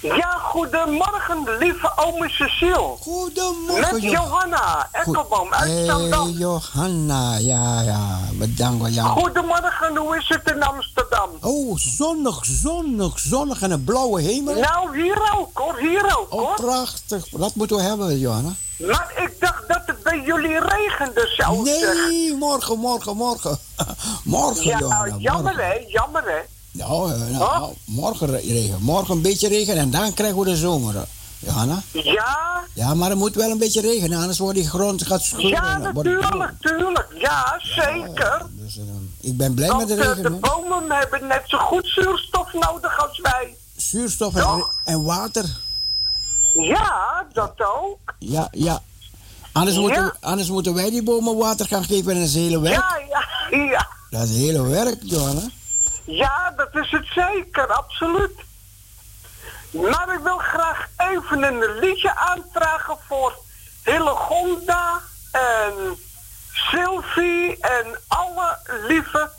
[0.00, 2.96] Ja, goedemorgen, lieve ome Cecile.
[3.00, 6.28] Goedemorgen, Met Jo- Johanna Ekkelboom uit Hey, Amsterdam.
[6.28, 7.36] Johanna.
[7.36, 8.18] Ja, ja.
[8.32, 9.04] Bedankt, ja.
[9.04, 11.28] Goedemorgen, hoe is het in Amsterdam?
[11.40, 14.54] Oh, zonnig, zonnig, zonnig en een blauwe hemel.
[14.54, 16.54] Nou, hier ook hoor, hier ook Oh, hoor.
[16.54, 17.26] prachtig.
[17.30, 18.52] Wat moeten we hebben, Johanna?
[18.78, 21.62] Maar ik dacht dat het bij jullie regende zo.
[21.62, 23.58] Nee, morgen, morgen, morgen.
[24.24, 25.16] morgen, Ja, Johanna.
[25.18, 25.66] jammer morgen.
[25.66, 26.38] hè, jammer hè.
[26.88, 28.78] Nou, eh, nou, nou, morgen re- regen.
[28.82, 30.96] Morgen een beetje regen en dan krijgen we de zomer.
[30.96, 31.02] eh,
[31.38, 31.82] Johanna?
[31.92, 35.48] Ja, Ja, maar er moet wel een beetje regenen, anders wordt die grond gaat scheuren.
[35.50, 37.08] ja, het natuurlijk, tuurlijk.
[37.18, 38.46] Ja, zeker.
[38.50, 38.82] Dus, eh,
[39.20, 40.22] ik ben blij Want met de regen.
[40.22, 43.56] de bomen hebben net zo goed zuurstof nodig als wij.
[43.76, 45.44] Zuurstof en, en water.
[46.54, 48.14] Ja, dat ook.
[48.18, 48.82] Ja, ja.
[49.52, 49.82] Anders, Ja?
[49.82, 52.74] Moeten, anders moeten wij die bomen water gaan geven en dat is hele werk.
[52.74, 52.98] Ja,
[53.50, 53.86] ja, ja.
[54.10, 55.42] Dat is hele werk, Johanna.
[56.04, 58.40] Ja, dat is het zeker, absoluut.
[59.70, 63.38] Maar ik wil graag even een liedje aanvragen voor
[63.84, 65.00] Hillegonda
[65.30, 65.96] en
[66.52, 69.30] Sylvie en alle lieve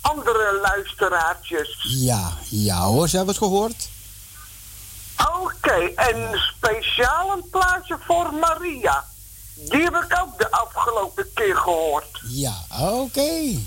[0.00, 1.78] andere luisteraartjes.
[1.82, 3.88] Ja, ja hoor, ze hebben het gehoord.
[5.40, 9.04] Oké, en speciaal een plaatje voor Maria.
[9.54, 12.20] Die heb ik ook de afgelopen keer gehoord.
[12.28, 13.58] Ja, oké.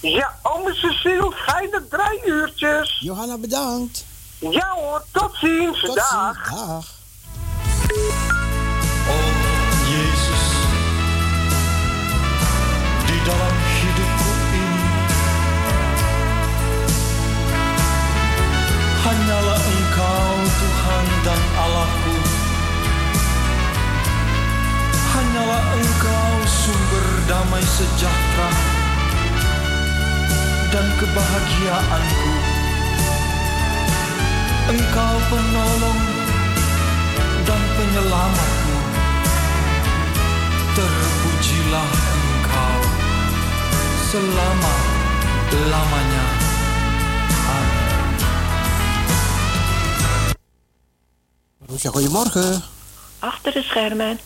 [0.00, 2.98] Ja, ome Cecile, fijne drie uurtjes.
[3.00, 4.04] Johanna, bedankt.
[4.38, 5.80] Ja hoor, tot ziens.
[5.80, 6.48] Tot Dag.
[6.48, 6.84] ziens, dag.
[9.86, 10.44] Yesus
[13.06, 14.90] di dalam hidupku ini
[19.06, 22.16] hanyalah Engkau Tuhan dan Allahku
[25.16, 28.75] hanyalah Engkau sumber damai sejahtera
[30.76, 32.32] dan kebahagiaanku
[34.76, 36.00] Engkau penolong
[37.48, 38.76] dan penyelamatku
[40.76, 42.80] Terpujilah engkau
[44.12, 46.26] selama-lamanya.
[51.64, 52.60] Marusha, goedemorgen.
[53.24, 54.20] Achter de schermen.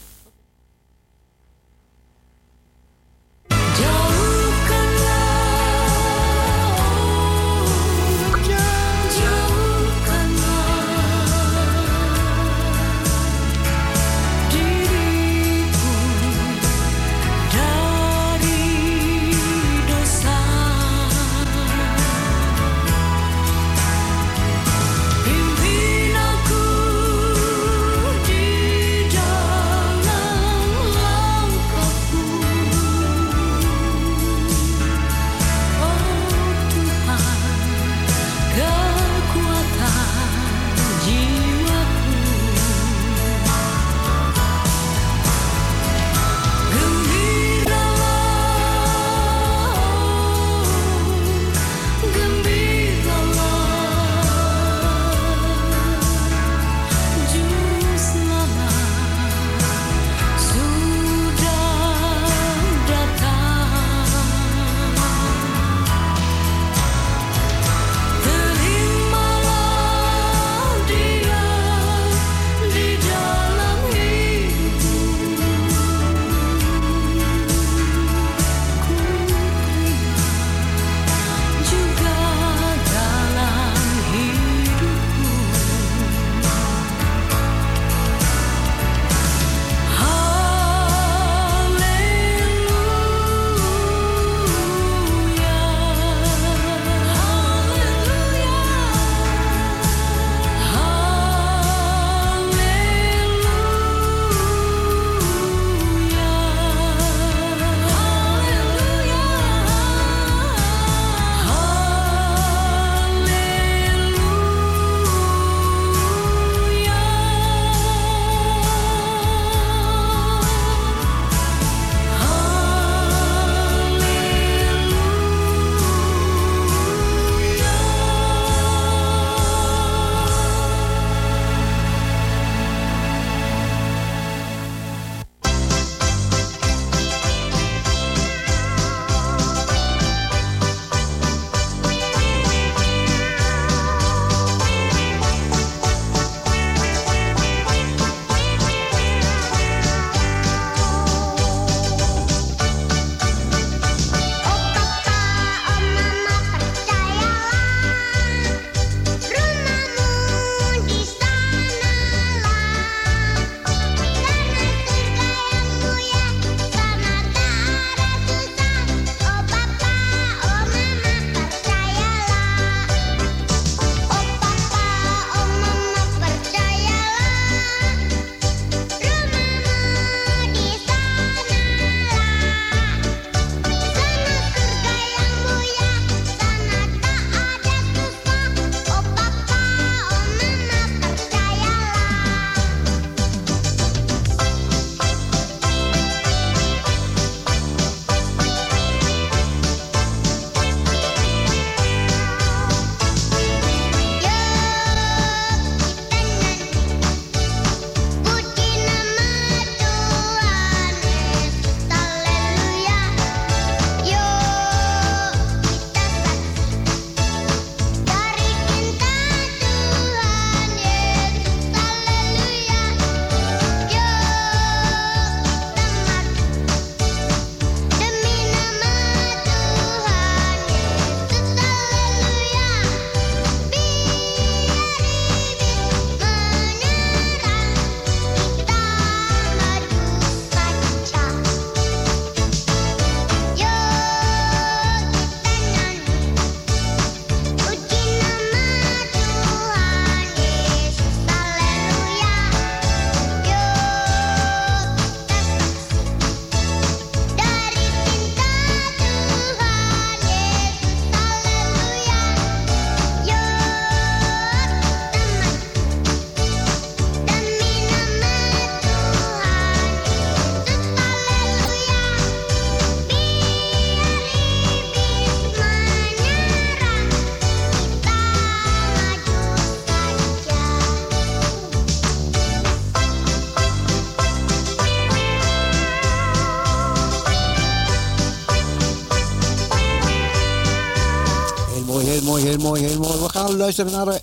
[293.60, 294.20] Luisteren naar de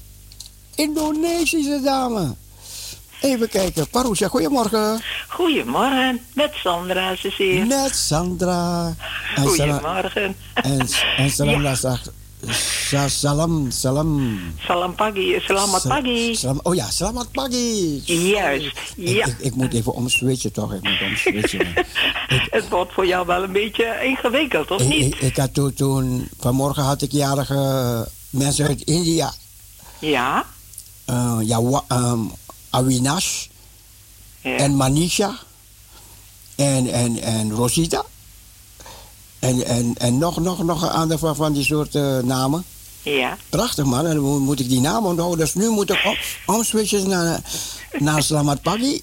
[0.76, 2.36] Indonesische dame.
[3.22, 3.90] Even kijken.
[3.90, 5.02] Parousia, goedemorgen.
[5.28, 7.66] Goedemorgen, met Sandra Cecile.
[7.66, 8.88] Net Sandra.
[9.36, 10.36] En Sala- Goedemorgen.
[10.54, 12.12] En, en Sandra zegt...
[12.90, 14.40] sa- Salam, salam.
[14.68, 16.36] Salam pagi, selamat Sa- pagi.
[16.36, 18.02] Salam, oh ja, selamat pagi.
[18.06, 19.26] Juist, ja.
[19.26, 20.74] ik, ik moet even omswitchen toch?
[20.74, 21.68] Ik moet omswitchen.
[22.58, 25.14] Het wordt voor jou wel een beetje ingewikkeld, of niet?
[25.16, 26.28] ik, ik had toen, toen...
[26.40, 28.08] Vanmorgen had ik jarige
[28.38, 29.34] mensen uit India.
[30.00, 30.46] Ja,
[31.06, 32.20] Eh, ja, wa- ehm.
[34.42, 35.36] En Manisha.
[36.56, 38.06] En, en, en Rosita.
[39.40, 42.64] En, en, en nog, nog, nog een ander van, van die soort eh, namen.
[43.02, 43.38] ja.
[43.50, 45.40] Prachtig man, en dan moet- moet ik die naam onthouden.
[45.46, 46.18] Dus nu moet ik om,
[46.56, 47.42] omswitchen naar,
[47.98, 49.02] naar Slamat Pagi.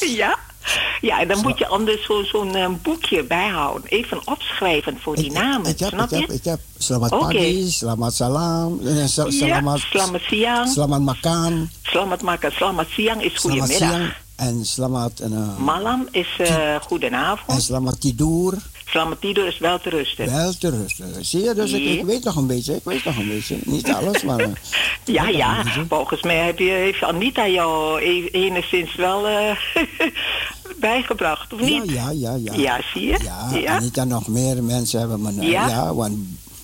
[0.22, 0.38] ja.
[1.00, 3.88] Ja, en dan moet je anders zo- zo'n eh, boekje bijhouden.
[3.90, 6.34] Even opschrijven voor die namen, Ik heb, snap ik heb, je?
[6.34, 7.24] ik heb Slamat Oké.
[7.24, 10.68] Pagi, Slamat Salam, eh, Ja, Salamat, selamat siang.
[10.68, 14.16] Slamat Makan, Selamat makan, selamat siang is Slamat goedemiddag.
[14.40, 17.62] En Slamat, en, eh, Malam is en goedenavond.
[17.62, 18.54] Slamat Tidur.
[18.90, 20.30] Selamat tidur is wel te rusten.
[20.30, 21.24] Wel te rusten.
[21.24, 23.58] Zie je, dus ik, weet nog een beetje, ik weet nog een beetje.
[23.64, 24.38] Niet alles, maar...
[24.38, 24.48] eh,
[25.16, 25.64] Ja, ja.
[25.88, 29.26] Volgens mij heb je, heeft Anita jou e- enigszins wel
[30.80, 31.90] bijgebracht, of niet?
[31.90, 32.52] Ja, ja, ja.
[32.54, 33.18] Ja, zie je?
[33.22, 33.76] Ja, Ja.
[33.80, 35.32] en dat nog meer mensen hebben me...
[35.46, 35.68] Ja?
[35.68, 36.16] Ja, want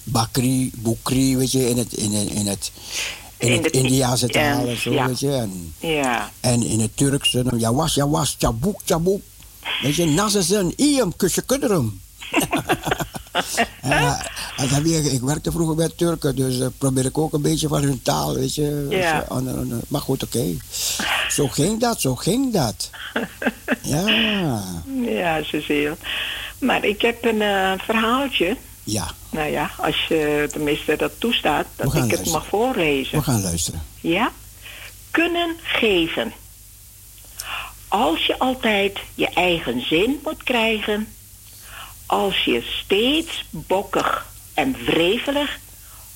[0.02, 2.72] Bakri, Bukri, weet je, in het, in, het- in het,
[3.38, 5.06] in In het de- Indiaanse taal en zo, ja.
[5.06, 5.32] weet je.
[5.32, 6.30] En, Ja.
[6.40, 9.22] en in het Turkse, dan, ja was, ja was, tjaboek, tjaboek.
[9.82, 12.00] Weet je, nasasen, iem, kusje, kudderum.
[15.12, 18.34] Ik werkte vroeger bij Turken, dus eh, probeer ik ook een beetje van hun taal,
[18.34, 18.86] weet je.
[18.90, 19.26] Ja.
[19.88, 20.44] maar goed, oké.
[21.28, 22.90] Zo ging dat, zo ging dat.
[23.82, 24.62] Ja,
[25.06, 25.96] Ja, Cecile.
[26.58, 28.56] Maar ik heb een eh, verhaaltje.
[28.86, 33.18] Ja, Nou ja, als je tenminste dat toestaat, dat ik het mag voorlezen.
[33.18, 33.82] we gaan luisteren.
[34.00, 34.32] Ja?
[35.10, 36.32] Kunnen geven.
[37.88, 41.08] Als je altijd je eigen zin moet krijgen,
[42.06, 45.58] als je steeds bokkig en wrevelig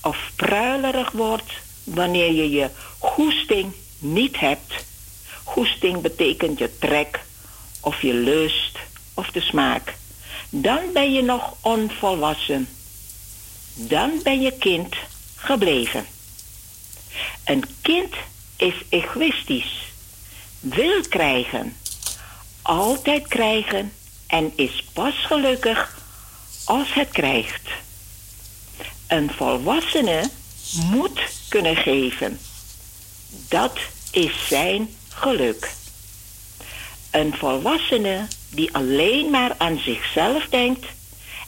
[0.02, 1.52] of pruilerig wordt
[1.84, 4.72] wanneer je je goesting niet hebt.
[5.44, 7.20] Goesting betekent je trek
[7.80, 8.78] of je lust
[9.14, 9.94] of de smaak.
[10.51, 12.68] Dan ben je nog onvolwassen.
[13.74, 14.97] Dan ben je kind
[15.36, 16.06] gebleven.
[17.44, 18.14] Een kind
[18.56, 19.93] is egoïstisch,
[20.60, 21.77] wil krijgen,
[22.62, 23.93] altijd krijgen
[24.27, 25.98] en is pas gelukkig
[26.64, 27.68] als het krijgt.
[29.06, 30.31] Een volwassene
[30.90, 32.40] moet kunnen geven.
[33.48, 33.78] Dat
[34.10, 35.72] is zijn geluk.
[37.10, 40.86] Een volwassene die alleen maar aan zichzelf denkt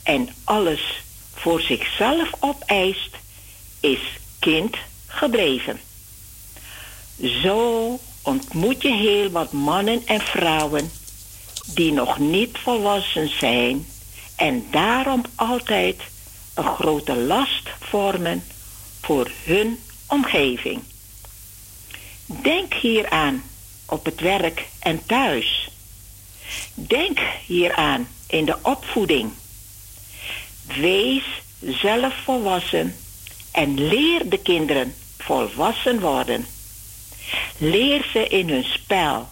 [0.03, 1.03] en alles
[1.35, 3.17] voor zichzelf opeist,
[3.81, 4.01] is
[4.39, 4.77] kind
[5.07, 5.81] gebleven.
[7.43, 10.91] Zo ontmoet je heel wat mannen en vrouwen
[11.67, 13.87] die nog niet volwassen zijn
[14.37, 16.03] en daarom altijd
[16.55, 18.45] een grote last vormen
[19.01, 20.83] voor hun omgeving.
[22.27, 23.43] Denk hieraan
[23.87, 25.71] op het werk en thuis.
[26.75, 29.33] Denk hieraan in de opvoeding.
[30.67, 31.25] Wees
[31.61, 32.97] zelf volwassen
[33.53, 36.47] en leer de kinderen volwassen worden.
[37.59, 39.29] Leer ze in hun spel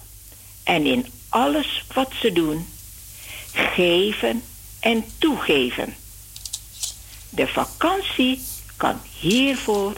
[0.63, 2.67] en in alles wat ze doen,
[3.53, 4.43] geven
[4.79, 5.95] en toegeven.
[7.29, 8.41] De vakantie
[8.77, 9.93] kan hiervoor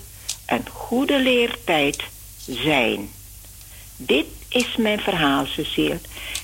[0.45, 2.03] een goede leertijd
[2.45, 3.11] zijn.
[3.95, 5.99] Dit is mijn verhaal, Cecile.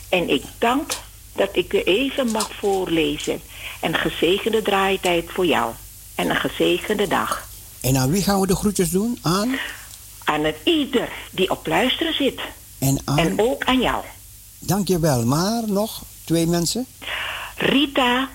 [0.10, 0.92] En ik dank
[1.36, 3.42] dat ik u even mag voorlezen.
[3.82, 5.74] Een gezegende draaitijd voor jou.
[6.16, 7.48] En een gezegende dag.
[7.82, 9.20] En aan wie gaan we de groetjes doen?
[9.22, 9.58] Aan?
[10.24, 12.40] Aan het ieder die op luisteren zit.
[12.80, 13.18] En aan?
[13.18, 14.04] En ook aan jou.
[14.60, 15.26] Dankjewel.
[15.26, 16.86] Maar nog twee mensen?
[17.56, 18.30] Rita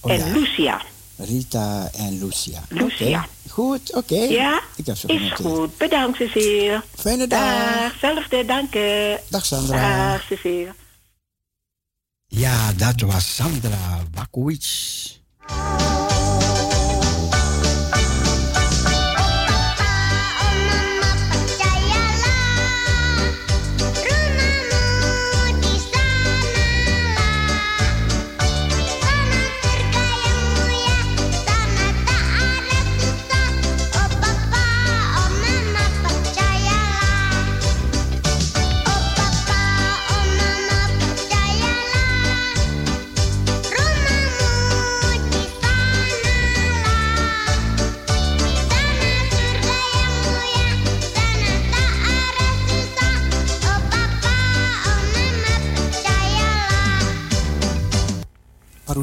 [0.00, 0.32] Oh, en ja.
[0.32, 0.82] Lucia.
[1.16, 2.62] Rita en Lucia.
[2.68, 3.26] Lucia.
[3.60, 4.14] Goed, oké.
[4.14, 5.40] Ja, Ik heb ze is genoteerd.
[5.58, 5.78] goed.
[5.78, 6.82] Bedankt, Cecile.
[6.98, 7.72] Fijne dag.
[7.80, 7.98] Dag.
[8.00, 9.20] Zelfde, dank je.
[9.28, 10.12] Dag Sandra.
[10.12, 10.74] Dag, Cecile.
[12.26, 15.18] Ja, dat was Sandra Bakovic.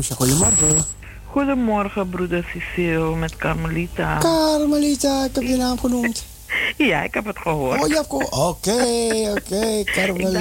[0.03, 0.86] Goedemorgen.
[1.26, 4.18] Goedemorgen, broeder Cecile met Carmelita.
[4.18, 6.26] Carmelita, ik heb je naam genoemd.
[6.78, 7.84] ja, ik heb het gehoord.
[7.84, 8.32] Oh, gehoord.
[8.32, 8.72] Oké,
[9.38, 9.84] oké,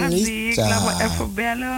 [0.09, 1.69] die, ik laat me even bellen.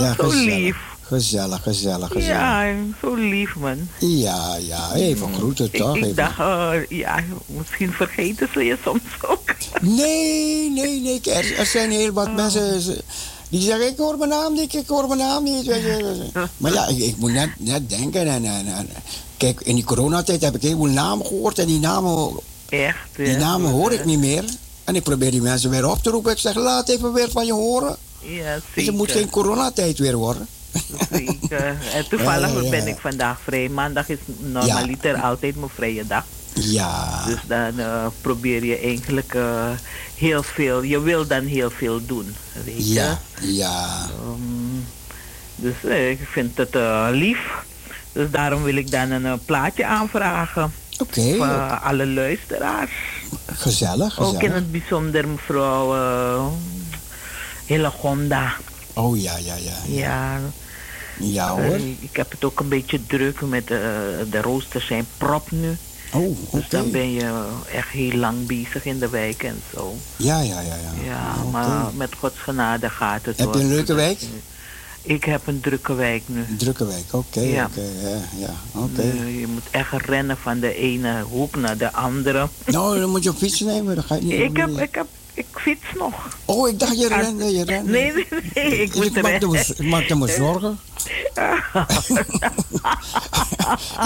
[0.00, 0.54] Ja, zo gezellig.
[0.54, 0.76] lief.
[1.02, 2.26] Gezellig, gezellig, gezellig.
[2.28, 3.88] Ja, zo lief, man.
[3.98, 5.96] Ja, ja, even groeten toch?
[5.96, 9.40] Ik, dacht, eh, ja, misschien vergeten ze je soms ook.
[9.80, 11.20] Nee, nee, nee.
[11.20, 13.02] Er, er zijn heel wat mensen ze-
[13.48, 15.66] die zeggen: Ik hoor mijn naam niet, ik hoor mijn naam niet.
[16.56, 18.20] Maar ja, ik, ik moet net, net denken.
[18.28, 18.88] En, en, en-
[19.36, 21.58] kijk, in die coronatijd heb ik heel veel namen gehoord.
[21.58, 22.36] En die namen,
[22.68, 24.44] Echt, die namen hoor ik niet meer.
[24.84, 26.32] En ik probeer die mensen weer op te roepen.
[26.32, 27.96] Ik zeg: Laat even weer van je horen.
[28.20, 30.46] Ja, Dus het moet geen coronatijd weer worden.
[31.10, 31.78] zeker.
[31.94, 32.70] En toevallig Ja, ja, ja.
[32.70, 33.68] ben ik vandaag vrij.
[33.68, 36.24] Maandag is normaliter altijd mijn vrije dag.
[36.54, 37.24] Ja.
[37.26, 39.70] Dus dan eh, probeer je eigenlijk eh,
[40.16, 42.34] heel veel, je wil dan heel veel doen,
[42.64, 42.92] weet je.
[42.94, 44.06] Ja, ja.
[44.22, 44.80] Ehm,
[45.56, 46.74] dus eh, ik vind het
[47.10, 47.38] lief.
[48.12, 50.72] Dus daarom wil ik dan een plaatje aanvragen.
[50.98, 51.34] Oké.
[51.36, 52.90] Voor alle luisteraars.
[53.46, 54.54] Gezellig, Ook in gezellig.
[54.54, 56.52] het bijzonder mevrouw
[57.66, 58.52] Hillegonda.
[58.94, 59.72] Oh ja, ja, ja.
[59.86, 60.40] Ja.
[61.20, 61.76] Ja Eh, hoor.
[62.00, 65.76] ik heb het ook een beetje druk met de roosters zijn prop nu.
[66.12, 69.96] Oh, Dus dan ben je echt heel lang bezig in de wijk en zo.
[70.16, 70.74] Ja, ja, ja.
[70.74, 71.04] ja.
[71.04, 74.18] Ja, maar met Gods genade gaat het Heb je een leuke wijk?
[75.02, 76.44] Ik heb een drukke wijk nu.
[76.48, 77.64] Een drukke wijk, oké, Ja.
[77.64, 79.02] oké, ja, ja, oké.
[79.02, 82.48] Nu, je moet echt rennen van de ene hoek naar de andere.
[82.66, 84.32] Nou, dan moet je op fiets nemen, dan ga je niet...
[84.32, 85.06] Ik heb, ik heb,
[85.38, 86.28] ik fiets nog.
[86.44, 87.90] Oh, ik dacht je rende, je rende.
[87.90, 90.78] Nee, nee, nee, ik moet ik maakte me, ik maakte me zorgen.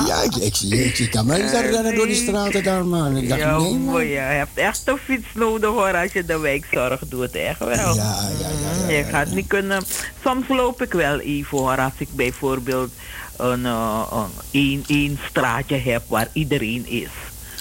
[0.08, 3.16] ja, ik, ik zie je, ik zie Camelita rennen door die straten daar, man.
[3.16, 4.06] Ik dacht, ja, nee, man.
[4.06, 7.94] je hebt echt een fiets nodig hoor als je de wijkzorg doet, echt wel.
[7.94, 7.96] Ja,
[8.40, 8.96] ja, ja.
[8.96, 9.82] je gaat niet kunnen.
[10.24, 12.90] Soms loop ik wel even hoor, als ik bijvoorbeeld
[13.36, 17.08] een, eh, een één, één straatje heb waar iedereen is.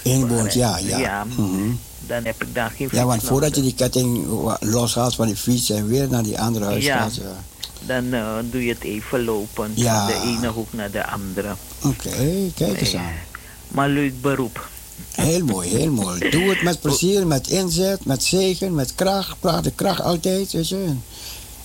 [0.02, 0.98] Eén woont, ja, ja.
[0.98, 1.70] Ja, Mhm.
[2.14, 3.28] Dan heb ik daar geen fiets Ja, want nodig.
[3.28, 4.26] voordat je die ketting
[4.60, 6.98] loshaalt van die fiets en weer naar die andere huis Ja.
[6.98, 7.14] gaat.
[7.14, 7.22] ja.
[7.86, 10.08] Dan eh, doe je het even lopen Ja.
[10.08, 11.54] van de ene hoek naar de andere.
[11.84, 13.12] Oké, kijk eens aan.
[13.68, 14.68] Maar leuk beroep.
[15.12, 16.30] Heel mooi, heel mooi.
[16.30, 19.36] Doe het met plezier, met inzet, met zegen, met kracht.
[19.40, 20.94] Praat de kracht altijd, weet je.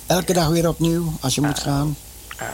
[0.06, 1.98] Elke dag weer opnieuw, als je moet gaan.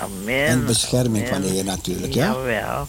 [0.02, 0.46] Amen.
[0.46, 1.48] En bescherming van de.
[1.48, 2.26] Heer natuurlijk, ja?
[2.26, 2.88] Jawel.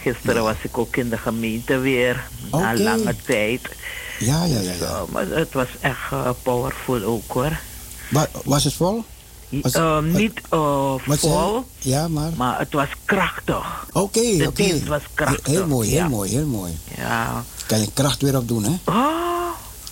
[0.00, 3.60] Gisteren was ik ook in de gemeente weer, na lange tijd.
[4.24, 4.72] Ja, ja, ja.
[4.72, 4.76] ja.
[4.86, 7.58] Zo, maar het was echt eh, powerful ook hoor.
[8.10, 9.04] Wa- was het vol?
[9.48, 12.30] Was- Eh, wat- niet eh, wat vol, Ja, maar...
[12.36, 13.86] maar het was krachtig.
[13.92, 14.52] Oké, oké.
[14.52, 15.46] dienst was krachtig.
[15.46, 16.08] Heel mooi, heel ja.
[16.08, 16.78] mooi, heel mooi.
[16.96, 17.44] Ja.
[17.66, 18.72] Kan je kracht weer opdoen, hè?
[18.84, 19.22] Oh,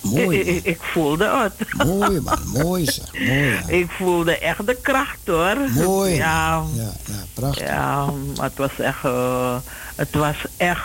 [0.01, 1.25] Mooi, ik, ik, ik voelde
[1.57, 1.87] het.
[1.87, 2.39] Mooi, man.
[2.63, 3.13] Mooi, zeg.
[3.13, 3.67] Mooi, ja.
[3.67, 5.57] Ik voelde echt de kracht hoor.
[5.73, 6.13] Mooi.
[6.15, 7.67] Ja, Ja, ja, prachtig.
[7.67, 8.05] ja
[8.35, 9.01] maar het was echt,
[9.95, 10.81] het was echt,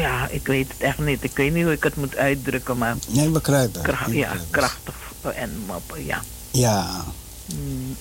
[0.00, 1.24] ja, ik weet het echt niet.
[1.24, 3.82] Ik weet niet hoe ik het moet uitdrukken, maar Nee, begrijpen.
[3.82, 4.94] kracht, ja, krachtig
[5.34, 6.22] en moppen, ja.
[6.50, 6.86] Ja,
[7.54, 7.96] Mm.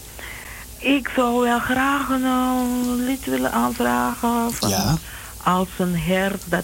[0.78, 4.98] Ik zou wel graag een eh, lied willen aanvragen van Ja.
[5.44, 6.64] als een hert dat,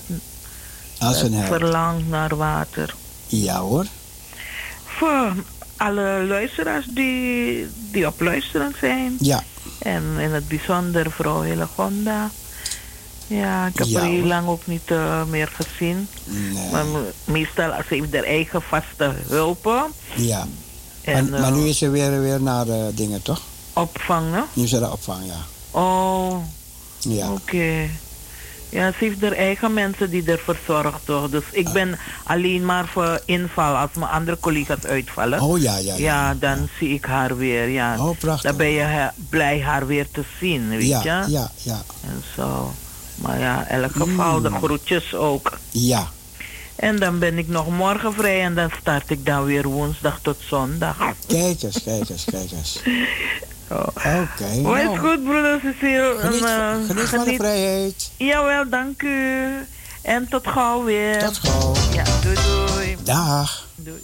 [0.99, 2.93] als een verlangt naar water.
[3.27, 3.85] Ja hoor.
[4.85, 5.33] Voor
[5.77, 9.15] alle luisteraars die, die op luisteren zijn.
[9.19, 9.43] Ja.
[9.79, 12.29] En in het bijzonder vrouw Hillegonda.
[13.27, 16.07] Ja, ik heb Ja, haar heel lang ook niet eh, meer gezien.
[16.25, 16.71] Nee.
[16.71, 19.83] Maar me- meestal als ze heeft haar eigen vaste hulpen.
[20.15, 20.47] Ja.
[21.01, 23.41] En, maar, maar eh, nu is ze weer, weer naar de dingen, toch?
[23.73, 24.45] Opvangen.
[24.53, 25.37] Nu is ze de opvang, ja.
[25.79, 26.35] Oh,
[26.99, 27.31] Ja.
[27.31, 27.87] oké.
[28.69, 31.29] Ja, ze heeft haar eigen mensen die er verzorgt, toch?
[31.29, 31.73] Dus ik Ah.
[31.73, 35.41] ben alleen maar voor inval als mijn andere collega's uitvallen.
[35.41, 35.97] Oh ja, ja, ja.
[35.97, 37.95] Ja, dan zie ik haar weer, ja.
[38.07, 38.41] Oh, prachtig.
[38.49, 41.31] Dan ben je blij haar weer te zien, weet Ja, je?
[41.31, 41.81] ja, ja.
[42.03, 42.71] En zo.
[43.15, 44.57] Maar ja, elk geval de Mm.
[44.57, 45.57] groetjes ook.
[45.71, 46.07] Ja.
[46.75, 50.37] En dan ben ik nog morgen vrij en dan start ik dan weer woensdag tot
[50.47, 50.97] zondag.
[51.27, 52.79] Kijk eens, kijk eens, kijk eens.
[53.69, 54.61] Oké.
[54.61, 56.15] Maar is nou, goed, broeder Cecile.
[56.19, 58.11] Geniet, En, eh, geniet van de vrijheid.
[58.17, 59.47] Jawel, dank u.
[60.01, 61.19] En tot gauw weer.
[61.19, 61.73] Tot gauw.
[61.93, 62.97] Ja, doei doei.
[63.03, 63.67] Dag.
[63.75, 64.01] Doei.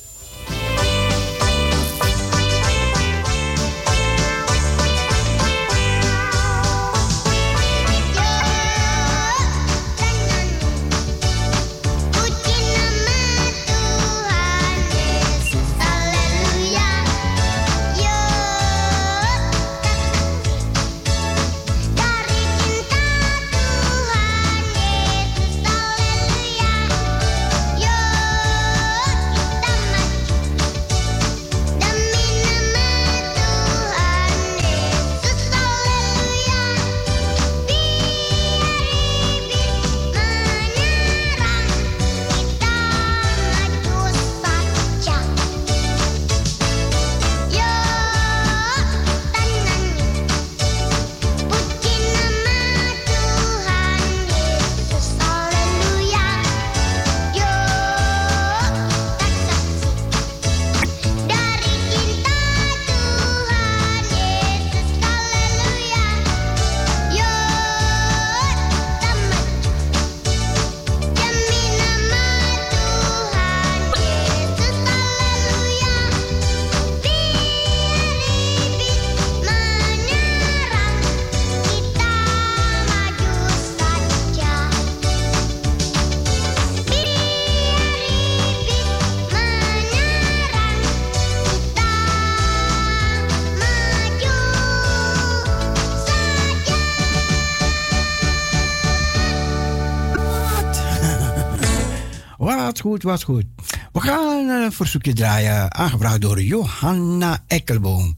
[102.89, 103.45] goed, was goed.
[103.91, 108.15] We gaan eh, een verzoekje draaien, aangevraagd door Johanna Ekkelboom.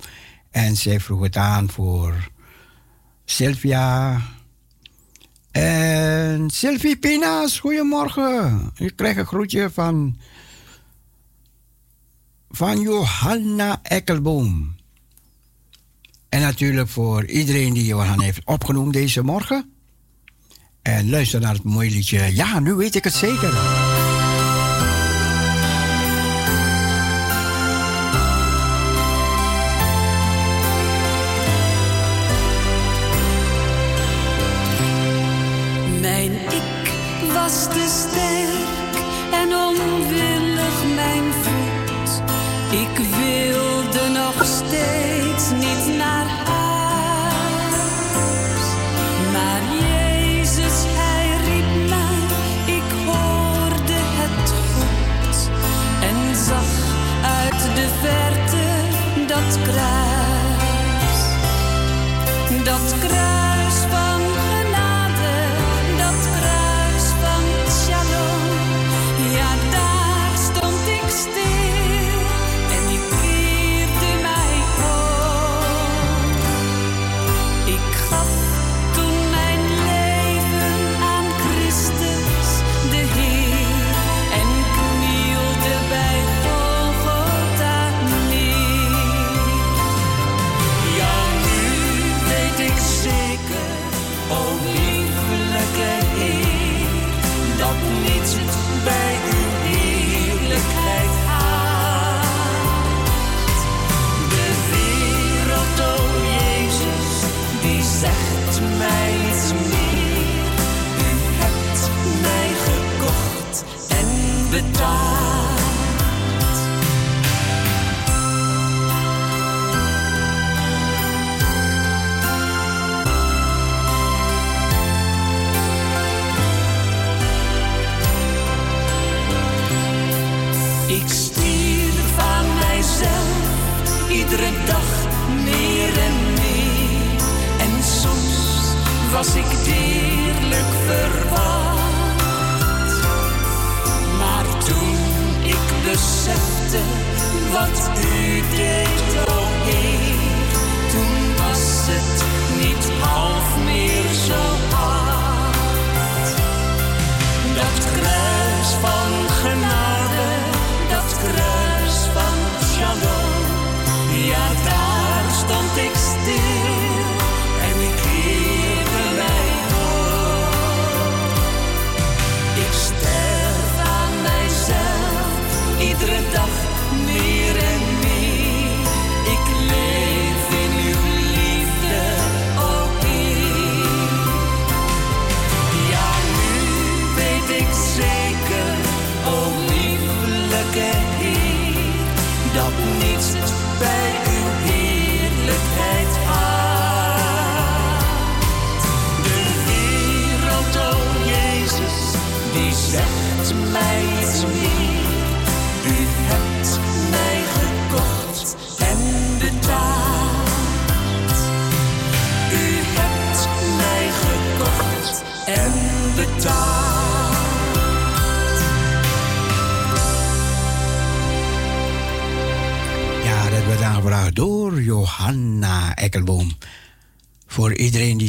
[0.51, 2.29] En zij vroeg het aan voor
[3.25, 4.21] Sylvia.
[5.51, 8.71] En Sylvie Pina's, goedemorgen.
[8.75, 10.17] Ik krijg een groetje van,
[12.49, 14.75] van Johanna Ekkelboom.
[16.29, 19.73] En natuurlijk voor iedereen die Johanna heeft opgenoemd deze morgen.
[20.81, 22.35] En luister naar het mooie liedje.
[22.35, 24.00] Ja, nu weet ik het zeker.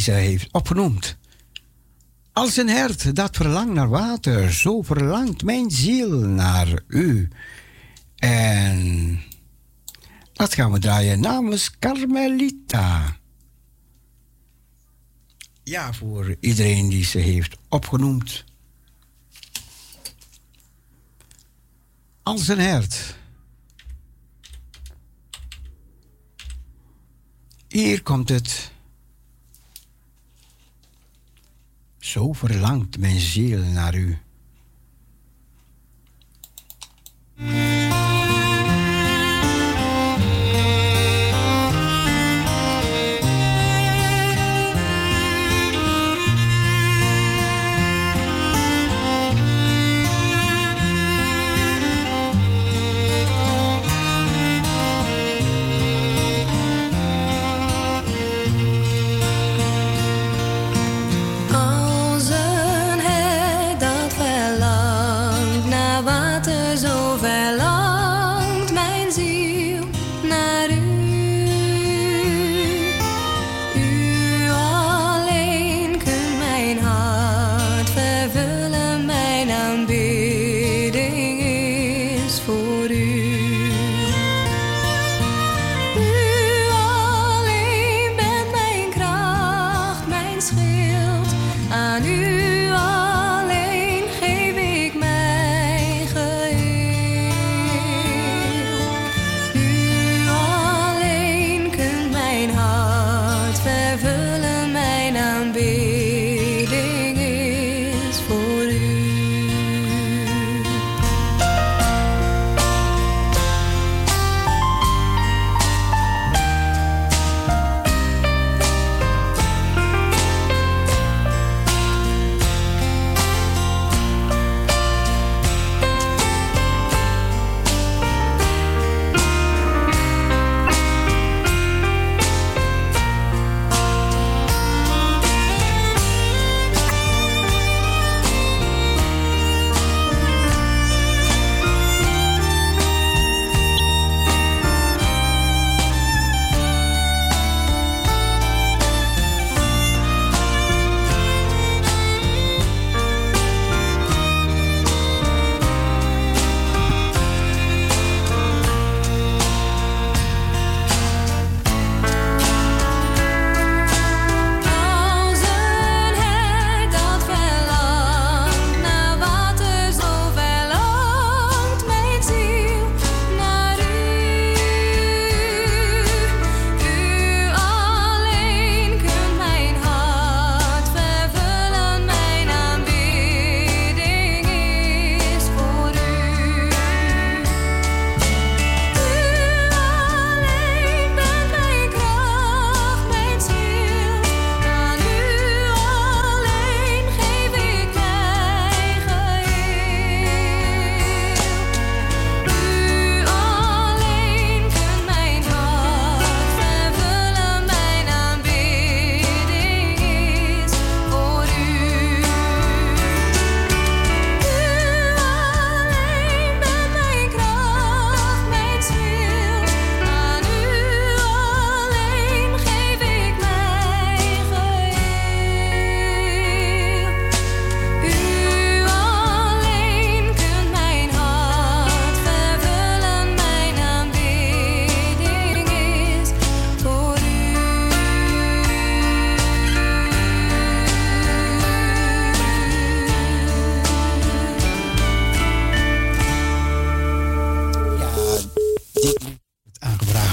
[0.02, 1.16] zij heeft opgenoemd.
[2.32, 7.28] Als een hert dat verlangt naar water, zo verlangt mijn ziel naar u.
[8.16, 9.20] En
[10.32, 13.16] dat gaan we draaien namens Carmelita.
[15.62, 18.44] Ja, voor iedereen die ze heeft opgenoemd.
[22.22, 23.16] Als een hert.
[27.68, 28.72] Hier komt het.
[32.02, 34.18] Zo verlangt mijn ziel naar u.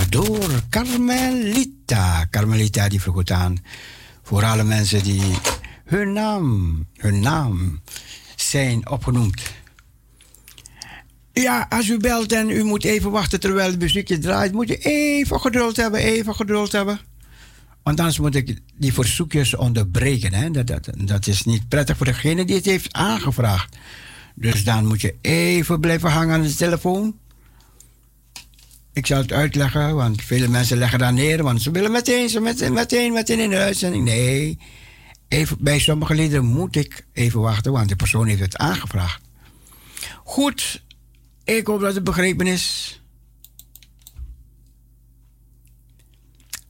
[0.10, 2.26] door Carmelita.
[2.30, 3.58] Carmelita die vroeg het aan
[4.24, 5.22] voor alle mensen die
[5.86, 7.82] hun naam, hun naam
[8.36, 9.42] zijn opgenoemd.
[11.34, 14.74] Ja, als u belt en u moet even wachten terwijl het muziekje draait, moet u
[14.74, 17.00] even geduld hebben, even geduld hebben.
[17.84, 20.34] Want anders moet ik die verzoekjes onderbreken.
[20.34, 20.52] Hè?
[20.52, 23.78] Dat, dat, dat is niet prettig voor degene die het heeft aangevraagd.
[24.36, 27.16] Dus dan moet je even blijven hangen aan de telefoon.
[28.94, 32.40] Ik zal het uitleggen, want vele mensen leggen daar neer, want ze willen meteen, ze
[32.40, 34.04] meteen, meteen, meteen in de uitzending.
[34.04, 34.58] Nee,
[35.28, 39.22] even, bij sommige liederen moet ik even wachten, want de persoon heeft het aangevraagd.
[40.24, 40.84] Goed,
[41.44, 42.94] ik hoop dat het begrepen is.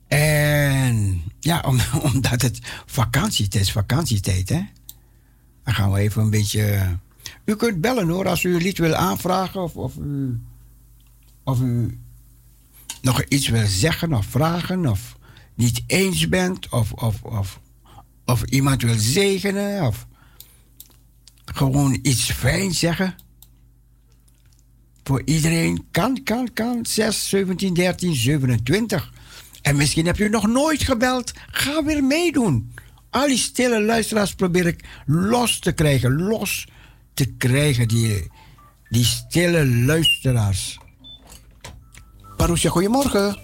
[0.07, 1.79] En ja, om,
[2.13, 4.61] omdat het vakantietijd is, vakantietijd, hè.
[5.63, 6.97] Dan gaan we even een beetje...
[7.45, 10.39] U kunt bellen hoor, als u een lied wil aanvragen of, of u...
[11.43, 11.99] Of u
[13.01, 15.17] nog iets wil zeggen of vragen of
[15.55, 17.59] niet eens bent of, of, of,
[18.25, 20.07] of iemand wil zegenen of
[21.45, 23.15] gewoon iets fijn zeggen.
[25.03, 26.85] Voor iedereen kan, kan, kan.
[26.85, 29.13] 6, 17, 13, 27.
[29.61, 31.33] En misschien heb je nog nooit gebeld.
[31.51, 32.73] Ga weer meedoen.
[33.09, 36.21] Al die stille luisteraars probeer ik los te krijgen.
[36.21, 36.67] Los
[37.13, 38.31] te krijgen, die,
[38.89, 40.79] die stille luisteraars.
[42.39, 43.37] Parousia, goedemorgen.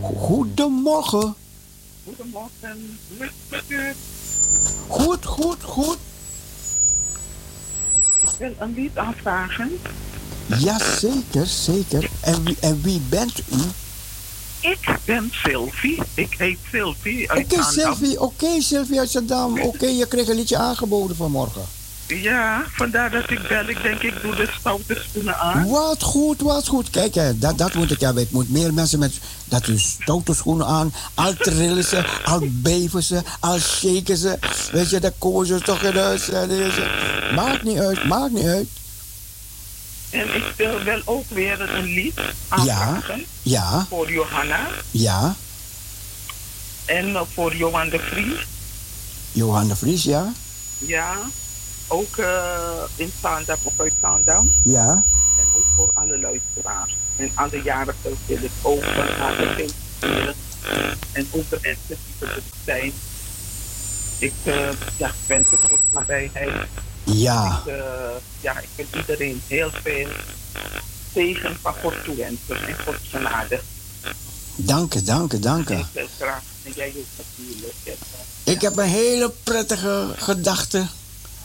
[0.00, 1.34] Goedemorgen.
[2.04, 2.98] Goedemorgen.
[4.88, 5.98] Goed, goed, goed.
[8.22, 9.70] Ik wil een lied aanvragen.
[10.58, 12.10] Ja, zeker, zeker.
[12.20, 13.60] En wie, en wie bent u?
[14.60, 16.02] Ik ben Sylvie.
[16.14, 17.30] Ik heet Sylvie.
[17.30, 17.62] uit Oké.
[17.62, 18.20] Sylvie.
[18.20, 19.60] Oké, Sylvie uit Zandam.
[19.60, 21.79] Oké, je kreeg een liedje aangeboden vanmorgen.
[22.14, 23.68] Ja, vandaar dat ik bel.
[23.68, 25.68] Ik denk, ik doe de stoute schoenen aan.
[25.68, 26.90] Wat goed, wat goed.
[26.90, 28.22] Kijk, hè, dat, dat moet ik hebben.
[28.22, 29.12] Ik moet meer mensen met
[29.44, 30.94] dat hun stoute schoenen aan.
[31.14, 34.38] Al trillen ze, al beven ze, al shaken ze.
[34.72, 36.28] Weet je, dat komen ze toch in huis.
[37.34, 38.68] Maakt niet uit, maakt niet uit.
[40.10, 43.24] En ik wil wel ook weer een lied Ja, aanvragen.
[43.42, 45.34] ja, Voor Johanna ja.
[46.84, 48.46] en voor Johan de Vries.
[49.32, 50.32] Johan de Vries, ja?
[50.78, 51.14] Ja,
[51.90, 54.54] ook eh, in Zaandam of uit Zaandam.
[54.64, 55.04] Ja.
[55.38, 56.96] En ook voor alle luisteraars.
[57.16, 60.34] En alle jarigen wil ik ook van harte feliciteren.
[61.12, 62.92] En ook de mensen die er zijn.
[64.18, 66.52] Ik uh, ja, wens het voor nabijheid.
[67.04, 67.62] Ja.
[67.66, 67.82] Ik, uh,
[68.40, 70.08] ja, ik wil iedereen heel veel
[71.14, 73.60] zegen van God toewensen en Gods genade.
[74.56, 75.84] Dank je, dank je, dank je.
[75.92, 77.98] Ik jij ook natuurlijk.
[78.44, 80.86] Ik heb een hele prettige gedachte.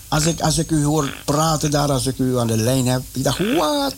[0.07, 3.01] Als ik, als ik u hoor praten daar, als ik u aan de lijn heb.
[3.11, 3.95] Ik dacht, wat?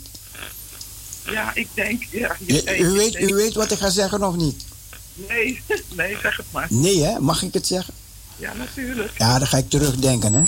[1.26, 2.36] Ja, ik denk, ja.
[2.46, 4.66] Je, u, weet, u weet wat ik ga zeggen of niet?
[5.14, 5.62] Nee,
[5.96, 6.68] nee, zeg het maar.
[6.70, 7.20] Nee, hè?
[7.20, 7.94] Mag ik het zeggen?
[8.36, 9.12] Ja, natuurlijk.
[9.18, 10.44] Ja, dan ga ik terugdenken, hè?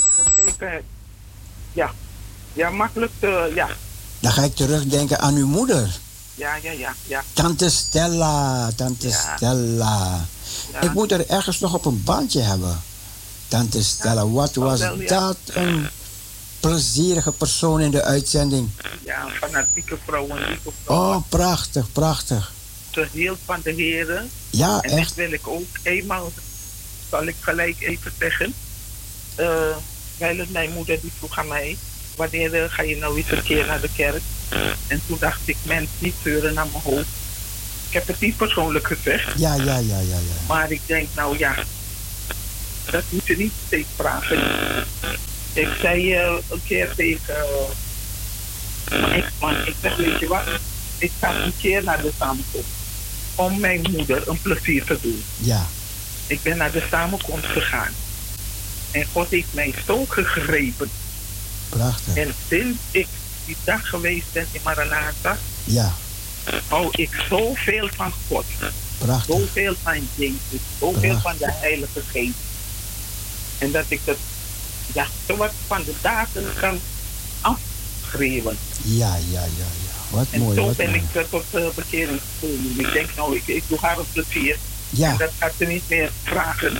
[1.72, 1.92] Ja,
[2.52, 3.68] ja, makkelijk, uh, ja.
[4.20, 5.98] Dan ga ik terugdenken aan uw moeder.
[6.34, 7.24] Ja, ja, ja, ja.
[7.32, 9.36] Tante Stella, tante ja.
[9.36, 10.26] Stella.
[10.72, 10.80] Ja.
[10.80, 12.82] Ik moet er ergens nog op een bandje hebben.
[13.50, 15.88] Tante Stella, wat was dat een
[16.60, 18.70] plezierige persoon in de uitzending.
[19.04, 20.96] Ja, een fanatieke vrouw, een lieve vrouw.
[20.96, 22.52] Oh, prachtig, prachtig.
[22.90, 24.30] Ze hield van de heren.
[24.50, 25.08] Ja, en echt.
[25.08, 26.32] dat wil ik ook eenmaal,
[27.10, 28.54] zal ik gelijk even zeggen.
[29.40, 29.76] Uh,
[30.18, 31.76] wijlen mijn moeder die vroeg aan mij,
[32.16, 34.22] wanneer uh, ga je nou een keer naar de kerk?
[34.86, 37.08] En toen dacht ik, mensen niet zeuren naar mijn hoofd.
[37.88, 39.38] Ik heb het niet persoonlijk gezegd.
[39.38, 40.46] Ja, ja, ja, ja, ja.
[40.48, 41.54] Maar ik denk, nou ja,
[42.90, 44.38] dat moet je niet steeds vragen.
[45.52, 47.34] Ik zei uh, een keer tegen
[48.92, 50.42] uh, mijn ex-man, ik zeg, weet je wat,
[50.98, 52.68] ik ga een keer naar de samenkomst.
[53.34, 55.22] Om mijn moeder een plezier te doen.
[55.36, 55.66] Ja.
[56.26, 57.92] Ik ben naar de samenkomst gegaan.
[58.90, 60.90] En God heeft mij zo gegrepen.
[61.68, 62.16] Prachtig.
[62.16, 63.06] En sinds ik
[63.46, 65.92] die dag geweest ben in Maranatha, ja.
[66.68, 68.44] hou ik zoveel van God.
[68.98, 69.36] Prachtig.
[69.36, 70.60] Zoveel van Jezus.
[70.78, 71.22] Zoveel Prachtig.
[71.22, 72.34] van de Heilige Geest.
[73.60, 74.16] En dat ik dat,
[74.92, 76.80] ja, zo wat van de dagen kan
[77.40, 78.58] afschreeuwen.
[78.82, 80.16] Ja, ja, ja, ja.
[80.16, 80.56] Wat en mooi.
[80.56, 81.02] zo wat ben mooi.
[81.14, 82.80] ik tot uh, bekering gekomen.
[82.80, 84.56] Ik denk, nou, ik, ik doe haar een plezier.
[84.90, 85.10] Ja.
[85.10, 86.72] En dat gaat ze niet meer vragen.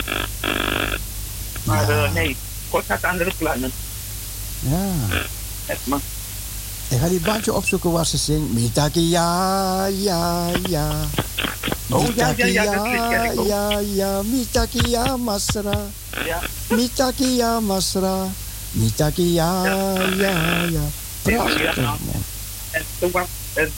[1.63, 2.05] Maar ja.
[2.05, 2.37] uh, nee,
[2.71, 3.73] God had andere plannen.
[4.59, 4.93] Ja.
[5.67, 6.01] Het mag.
[6.91, 8.53] Ik ga die bandje opzoeken waar ze zingt.
[8.53, 11.09] Mitaki ja, ja, ja.
[11.91, 13.47] Oh ja, ja, ja, dat.
[13.47, 15.79] Ja, ja, Mitaki ja, Masra.
[16.25, 16.41] Ja.
[16.69, 18.27] Mitaki ja, Masra.
[18.71, 19.65] Mitaki ja,
[20.17, 20.81] ja, ja.
[21.23, 21.99] Prachtig, man.
[22.71, 23.73] En toen was een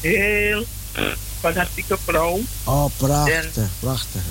[0.00, 0.64] heel
[1.40, 2.40] fanatieke vrouw.
[2.64, 4.22] Oh, prachtig, prachtig.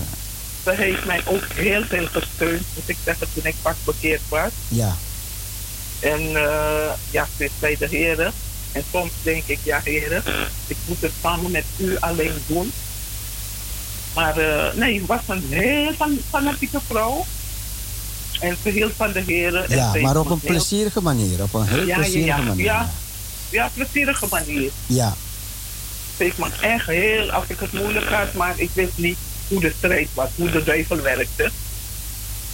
[0.63, 4.51] Ze heeft mij ook heel veel gesteund, moet ik zeggen, toen ik pas bekeerd was.
[4.67, 4.95] Ja.
[5.99, 8.33] En uh, ja, is bij de heren.
[8.71, 10.23] En soms denk ik, ja heren,
[10.67, 12.71] ik moet het samen met u alleen doen.
[14.15, 17.25] Maar uh, nee, was een heel fan fanatieke vrouw.
[18.39, 19.65] En ze hield van de heren.
[19.67, 21.43] Ja, maar op een plezierige manier.
[21.43, 22.65] Op een heel ja, plezierige ja, ja, manier.
[22.65, 22.89] Ja,
[23.49, 24.71] ja, plezierige manier.
[24.85, 25.15] Ja.
[26.17, 29.17] Heeft me echt heel, als ik het moeilijk had, maar ik wist niet
[29.47, 31.51] hoe de strijd was, hoe de duivel werkte.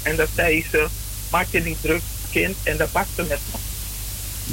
[0.02, 0.88] En dat zei ze,
[1.32, 2.02] maak je niet druk,
[2.34, 3.58] kind, en dat ze met me.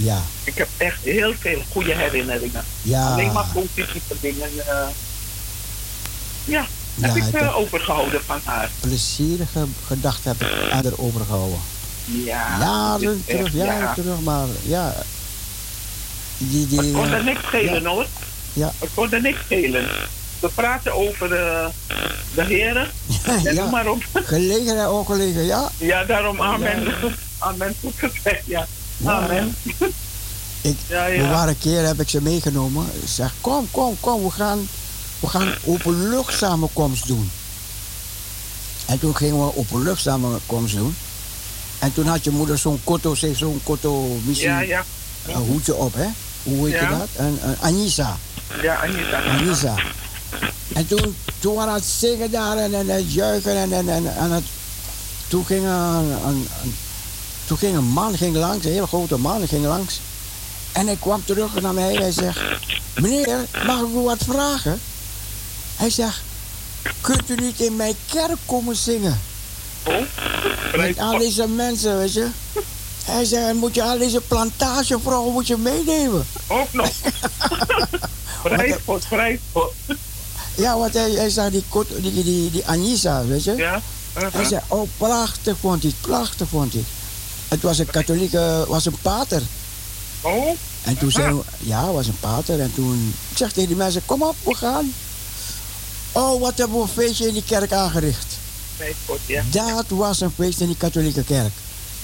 [0.04, 0.22] Ja.
[0.44, 2.64] Ik heb echt heel veel goede herinneringen.
[2.82, 3.12] Ja.
[3.12, 4.50] Alleen maar positieve dingen.
[4.56, 4.88] Uh,
[6.44, 8.70] ja, ja, heb ik heb uh, overgehouden van haar.
[8.80, 11.58] Plezierige gedachten heb ik aan haar overgehouden.
[12.04, 12.58] Ja.
[12.58, 13.94] Jaren terug, echt, jaren ja.
[13.94, 14.94] terug, maar ja.
[16.38, 17.88] Die, die, het kon er niks schelen ja.
[17.88, 18.06] hoor.
[18.52, 18.72] Ja.
[18.78, 19.88] Het kon er niks schelen.
[20.40, 21.68] We praten over de,
[22.34, 22.88] de heren.
[23.24, 23.70] Ja, ja.
[23.70, 24.02] maar op.
[24.12, 25.70] Gelegen en ongelegen, ja.
[25.76, 26.84] Ja, daarom amen.
[26.84, 26.92] Ja.
[27.38, 28.66] Amen, goed gezegd, ja.
[28.96, 29.12] ja.
[29.12, 29.54] Amen.
[30.60, 31.22] Ik, ja, ja.
[31.22, 32.86] De ware keer heb ik ze meegenomen.
[33.02, 34.68] Ik zeg, kom, kom, kom, we gaan,
[35.20, 37.30] we gaan openlucht doen.
[38.86, 40.96] En toen gingen we openlucht samenkomst doen.
[41.78, 44.84] En toen had je moeder zo'n kotto, zeg zo'n kotto, misschien ja, ja.
[45.26, 46.06] een hoedje op, hè?
[46.42, 47.08] Hoe heet je dat?
[47.16, 48.16] Een, een Anissa.
[48.62, 49.22] Ja, Anissa.
[49.22, 49.74] Anissa.
[50.72, 53.88] En toen, toen waren we aan het zingen daar en, en het juichen en, en,
[53.88, 54.44] en, en het,
[55.28, 56.76] toen ging een, een, een,
[57.46, 60.00] toen ging een man ging langs, een hele grote man ging langs.
[60.72, 62.40] En hij kwam terug naar mij en hij zegt,
[62.94, 64.80] meneer, mag ik u wat vragen?
[65.76, 66.20] Hij zegt,
[67.00, 69.20] kunt u niet in mijn kerk komen zingen?
[69.84, 69.94] Oh,
[70.76, 72.28] Met al deze mensen, weet je.
[73.04, 76.26] Hij zei, moet je al deze plantagevrouwen moet je meenemen.
[76.46, 76.90] Ook nog.
[78.44, 79.72] Vrijspot, vrijspot.
[80.60, 81.64] Ja, want hij, hij zag die,
[82.00, 83.54] die, die, die Anissa, weet je.
[83.56, 83.80] Ja.
[84.32, 86.84] Hij zei, oh, prachtig vond hij, prachtig vond hij.
[87.48, 89.42] Het was een katholieke, was een pater.
[90.20, 90.56] Oh.
[90.82, 92.60] En toen zei hij, ja, was een pater.
[92.60, 94.92] En toen, ik zeg tegen die mensen, kom op, we gaan.
[96.12, 98.26] Oh, wat hebben we een feestje in die kerk aangericht.
[99.26, 99.42] Ja.
[99.50, 101.52] Dat was een feest in die katholieke kerk.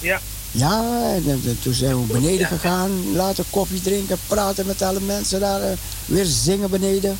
[0.00, 0.20] Ja.
[0.50, 0.82] Ja,
[1.14, 5.40] en, en- en toen zijn we beneden gegaan, laten koffie drinken, praten met alle mensen
[5.40, 7.18] daar, eh, weer zingen beneden.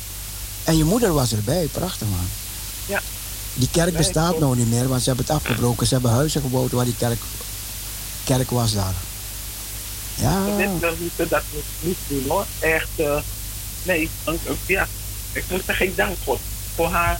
[0.67, 2.27] En je moeder was erbij, prachtig man.
[2.85, 3.01] Ja.
[3.53, 5.87] Die kerk Nee, bestaat nou niet meer, want ze hebben het afgebroken.
[5.87, 7.19] Ze hebben huizen gebouwd waar die kerk,
[8.23, 8.93] kerk was daar.
[10.15, 12.45] Ja, Dit, we moeten dat niet, niet doen hoor.
[12.59, 13.17] Echt, eh,
[13.83, 14.09] nee,
[14.65, 14.87] ja.
[15.31, 16.39] Ik moet zeggen, ik dank God
[16.75, 17.19] voor haar,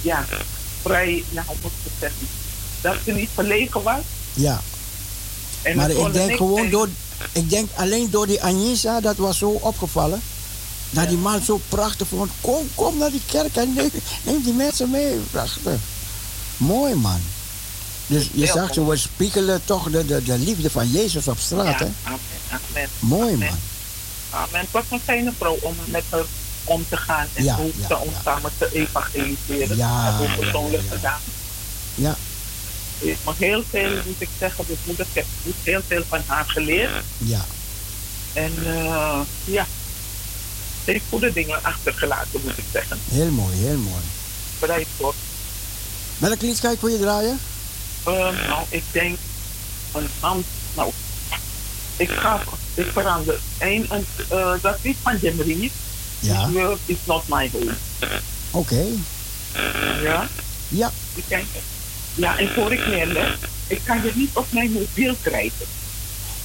[0.00, 0.24] ja,
[0.82, 2.28] vrij, ja, hoe moet ik het zeggen?
[2.80, 4.02] Dat ze niet verlegen was.
[4.32, 4.60] ja.
[5.62, 6.88] En maar het ik denk gewoon door,
[7.32, 10.22] ik denk alleen door die Anissa, dat was zo opgevallen.
[10.92, 12.30] Dat die man zo prachtig vond.
[12.40, 13.90] Kom, kom naar die kerk en neem,
[14.22, 15.16] neem die mensen mee.
[15.30, 15.80] Prachtig.
[16.56, 17.20] Mooi man.
[18.06, 21.78] Dus je zag, ze we spiegelen toch de, de, de liefde van Jezus op straat,
[21.78, 21.90] Ja, hè?
[22.04, 22.18] amen,
[22.50, 22.88] amen.
[22.98, 23.38] Mooi amen.
[23.38, 23.58] man.
[24.30, 24.60] Amen.
[24.60, 26.24] Het was een fijne vrouw om met haar
[26.64, 29.76] om te gaan en Ja, hoe ja, te om samen te evangeliseren.
[29.76, 31.20] Ja, persoonlijk gedaan.
[31.94, 32.16] Ja,
[33.00, 35.26] Ze heeft me heel veel, moet ik zeggen, dus moeder, ik heb
[35.62, 36.90] heel veel van haar geleerd.
[37.18, 37.44] ja.
[38.32, 39.81] En eh, ja, ze
[40.84, 42.98] heeft goede dingen achtergelaten, moet ik zeggen.
[43.10, 44.02] Heel mooi, heel mooi.
[44.58, 45.14] Bereid voor.
[46.18, 47.38] Welk lied ga ik voor je draaien?
[48.04, 48.12] Eh,
[48.48, 49.18] nou, ik denk
[49.92, 50.46] een hand.
[50.74, 50.92] Nou,
[51.96, 52.42] ik ga,
[52.74, 53.40] ik verander.
[53.58, 55.70] Een, een, eh, dat is van Jim Reeves.
[56.18, 56.50] Ja.
[56.50, 57.72] World is not my home.
[58.50, 58.84] Oké.
[60.02, 60.28] Ja?
[60.68, 60.92] Ja.
[61.14, 61.44] Ik denk,
[62.14, 65.66] ja, en voor ik neerleg, ik kan je niet op mijn mobiel krijgen.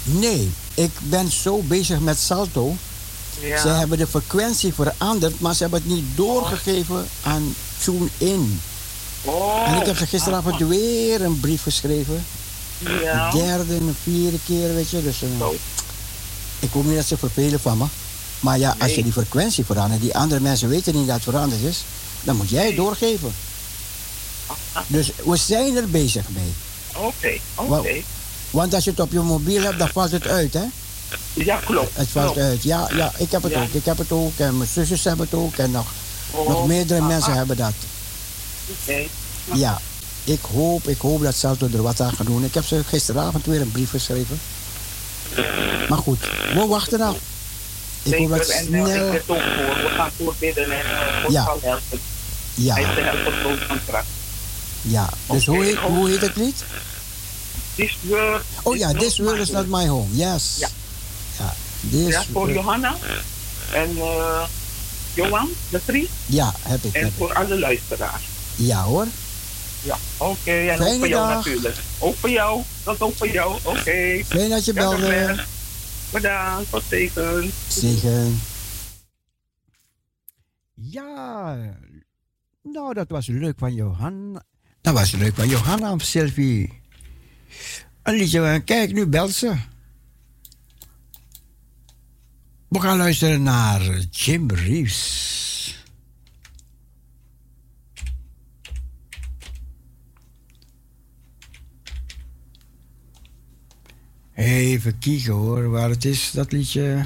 [0.03, 2.75] Nee, ik ben zo bezig met Salto.
[3.39, 3.61] Ja.
[3.61, 8.61] Ze hebben de frequentie veranderd, maar ze hebben het niet doorgegeven aan TuneIn.
[9.23, 9.63] Oh.
[9.67, 12.25] En ik heb ze gisteravond weer een brief geschreven.
[13.03, 13.29] Ja.
[13.31, 15.03] De derde en de vierde keer, weet je.
[15.03, 15.29] Dus, eh,
[16.59, 17.85] ik hoop niet dat ze vervelen van me.
[18.39, 21.61] Maar ja, als je die frequentie verandert, die andere mensen weten niet dat het veranderd
[21.61, 21.83] is,
[22.23, 23.33] dan moet jij het doorgeven.
[24.87, 26.53] Dus we zijn er bezig mee.
[26.95, 27.67] Oké, oké.
[27.69, 27.83] Wa-
[28.49, 30.63] Want als je het op je mobiel hebt, dan valt het uit, hè?
[31.33, 31.95] Ja, klopt.
[31.97, 32.39] Het valt klopt.
[32.47, 32.63] uit.
[32.63, 33.61] Ja, ja, ik heb het Ja.
[33.61, 33.69] ook.
[33.73, 34.31] Ik heb het ook.
[34.37, 35.55] En mijn zusjes hebben het ook.
[35.57, 35.85] En nog,
[36.31, 37.37] Oh, nog meerdere ah, mensen ah.
[37.37, 37.73] hebben dat.
[38.81, 39.01] Oké.
[39.53, 39.81] Ja,
[40.23, 42.43] ik hoop, ik hoop dat Salto er wat aan gaat doen.
[42.43, 44.39] Ik heb ze gisteravond weer een brief geschreven.
[45.89, 46.19] Maar goed,
[46.53, 47.15] we wachten af.
[48.03, 48.85] Ik hoop dat eh, snel...
[48.85, 49.21] We
[49.95, 51.43] gaan voorbidden en eh, God Ja.
[51.43, 51.99] zal helpen.
[52.53, 52.73] Ja.
[52.73, 54.05] Hij is de helper groot van kracht.
[54.81, 56.63] Ja, dus hoe, heet, hoe heet het lied?
[57.75, 60.07] This world Oh ja, This World is Not My Home.
[60.15, 60.55] Yes.
[60.59, 60.67] Ja.
[61.37, 61.53] Ja,
[61.89, 62.95] Ja, voor Johanna
[63.73, 64.43] en eh
[65.13, 66.09] Johan, de drie.
[66.25, 66.93] Ja, heb ik.
[66.93, 67.15] En Heb ik.
[67.17, 68.23] voor alle luisteraars.
[68.55, 69.05] Ja hoor.
[69.83, 70.51] Ja, oké.
[70.51, 71.35] En ook Fijne voor jou dag.
[71.45, 71.75] natuurlijk.
[71.99, 72.61] Ook voor jou.
[72.83, 73.59] Dat is ook voor jou.
[73.63, 74.23] Oké.
[74.27, 75.43] Fijn dat je Ja, belde.
[76.09, 76.69] Bedankt.
[76.71, 77.51] Tot zegen.
[77.67, 78.41] Zegen.
[80.73, 81.55] Ja,
[82.63, 84.41] nou dat was leuk van Johan.
[84.81, 86.81] Dat was leuk van Johanna of Sylvie.
[88.03, 89.53] Een liedje, eh, kijk nu belt ze.
[92.67, 95.85] We gaan luisteren naar Jim Reeves.
[104.33, 107.05] Even kijken hoor, waar het is, dat liedje.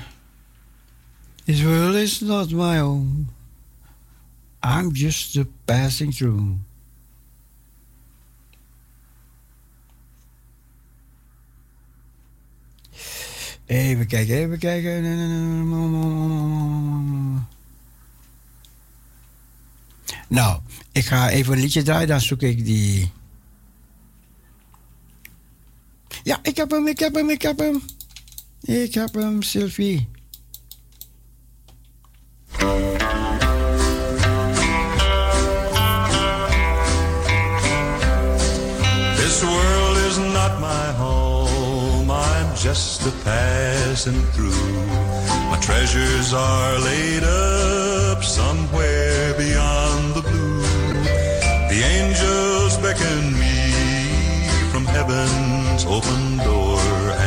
[1.44, 3.30] This world is not my own.
[4.64, 6.58] I'm just a passing through.
[13.72, 15.04] Even kijken, even kijken.
[20.28, 20.60] Nou,
[20.92, 23.12] ik ga even een liedje draaien, dan zoek ik die.
[26.24, 27.82] Ja, ik heb hem, ik heb hem, ik heb hem.
[28.62, 30.08] Ik heb hem, Sylvie.
[42.74, 44.66] Just a passing through.
[45.52, 50.62] My treasures are laid up somewhere beyond the blue.
[51.72, 53.58] The angels beckon me
[54.72, 56.80] from heaven's open door,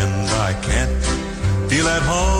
[0.03, 1.05] and I can't
[1.71, 2.34] feel at home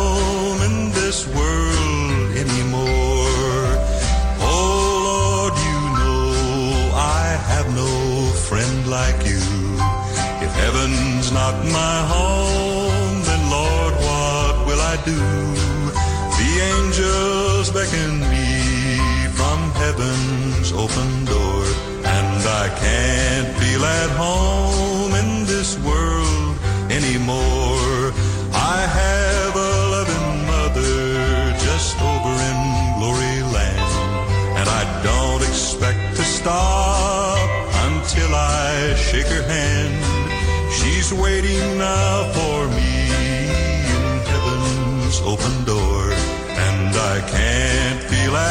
[17.85, 21.65] beckon me from heaven's open door,
[22.05, 24.64] and I can't feel at home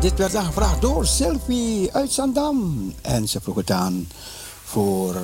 [0.00, 2.94] dit werd aangevraagd door Sylvie uit Zandam.
[3.02, 4.08] En ze vroeg het aan
[4.64, 5.16] voor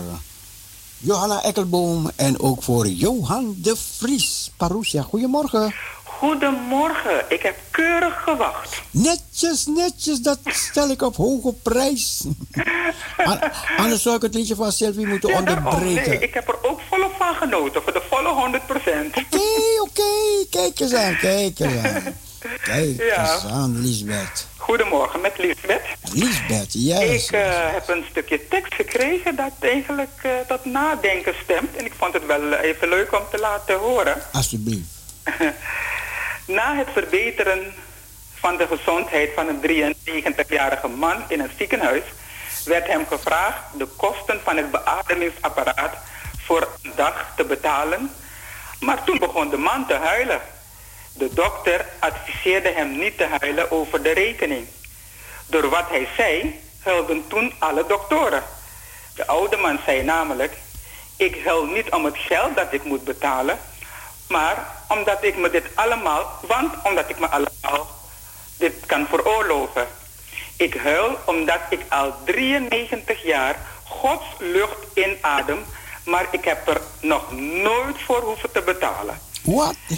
[0.99, 4.51] Johanna Ekkelboom en ook voor Johan de Vries.
[4.57, 5.75] Parousia, goedemorgen.
[6.05, 8.83] Goedemorgen, ik heb keurig gewacht.
[8.91, 12.25] Netjes, netjes, dat stel ik op hoge prijs.
[13.25, 13.41] An-
[13.77, 16.11] Anders zou ik het liedje van Sylvie moeten Oh onderbreken.
[16.11, 19.41] nee, ik heb er ook volop van genoten, voor de volle 100% Oké,
[19.81, 22.03] oké, kijk eens aan, kijk eens aan.
[22.63, 23.33] Kijk Ja.
[23.35, 24.47] eens aan, Lisbeth.
[24.67, 25.85] Goedemorgen, met Lisbeth.
[26.13, 27.29] Lisbeth, juist.
[27.29, 31.77] Ik eh, heb een stukje tekst gekregen dat eigenlijk eh, tot nadenken stemt.
[31.77, 34.23] En ik vond het wel even leuk om te laten horen.
[34.33, 34.89] Alsjeblieft.
[36.47, 37.75] Na het verbeteren
[38.35, 39.61] van de gezondheid van een
[40.05, 42.05] 93-jarige man in een ziekenhuis
[42.65, 45.97] werd hem gevraagd de kosten van het beademingsapparaat
[46.45, 48.11] voor een dag te betalen.
[48.81, 50.41] Maar toen begon de man te huilen.
[51.19, 54.67] De dokter adviseerde hem niet te huilen over de rekening.
[55.47, 58.43] Door wat hij zei, huilden toen alle doktoren.
[59.15, 60.57] De oude man zei namelijk:
[61.17, 63.59] Ik huil niet om het geld dat ik moet betalen,
[64.29, 67.89] maar omdat ik me dit allemaal, want omdat ik me allemaal
[68.57, 69.87] dit kan veroorloven.
[70.57, 75.65] Ik huil omdat ik al 93 jaar Gods lucht inadem,
[76.05, 79.21] maar ik heb er nog nooit voor hoeven te betalen.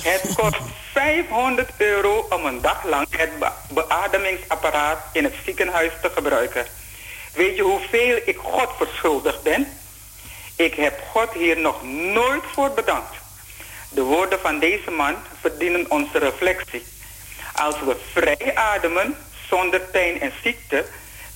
[0.03, 0.57] Het kost
[0.93, 6.67] 500 euro om een dag lang het be- beademingsapparaat in het ziekenhuis te gebruiken.
[7.35, 9.69] Weet je hoeveel ik God verschuldigd ben?
[10.57, 13.17] Ik heb God hier nog nooit voor bedankt.
[13.91, 16.85] De woorden van deze man verdienen onze reflectie.
[17.55, 19.17] Als we vrij ademen
[19.49, 20.85] zonder pijn en ziekte,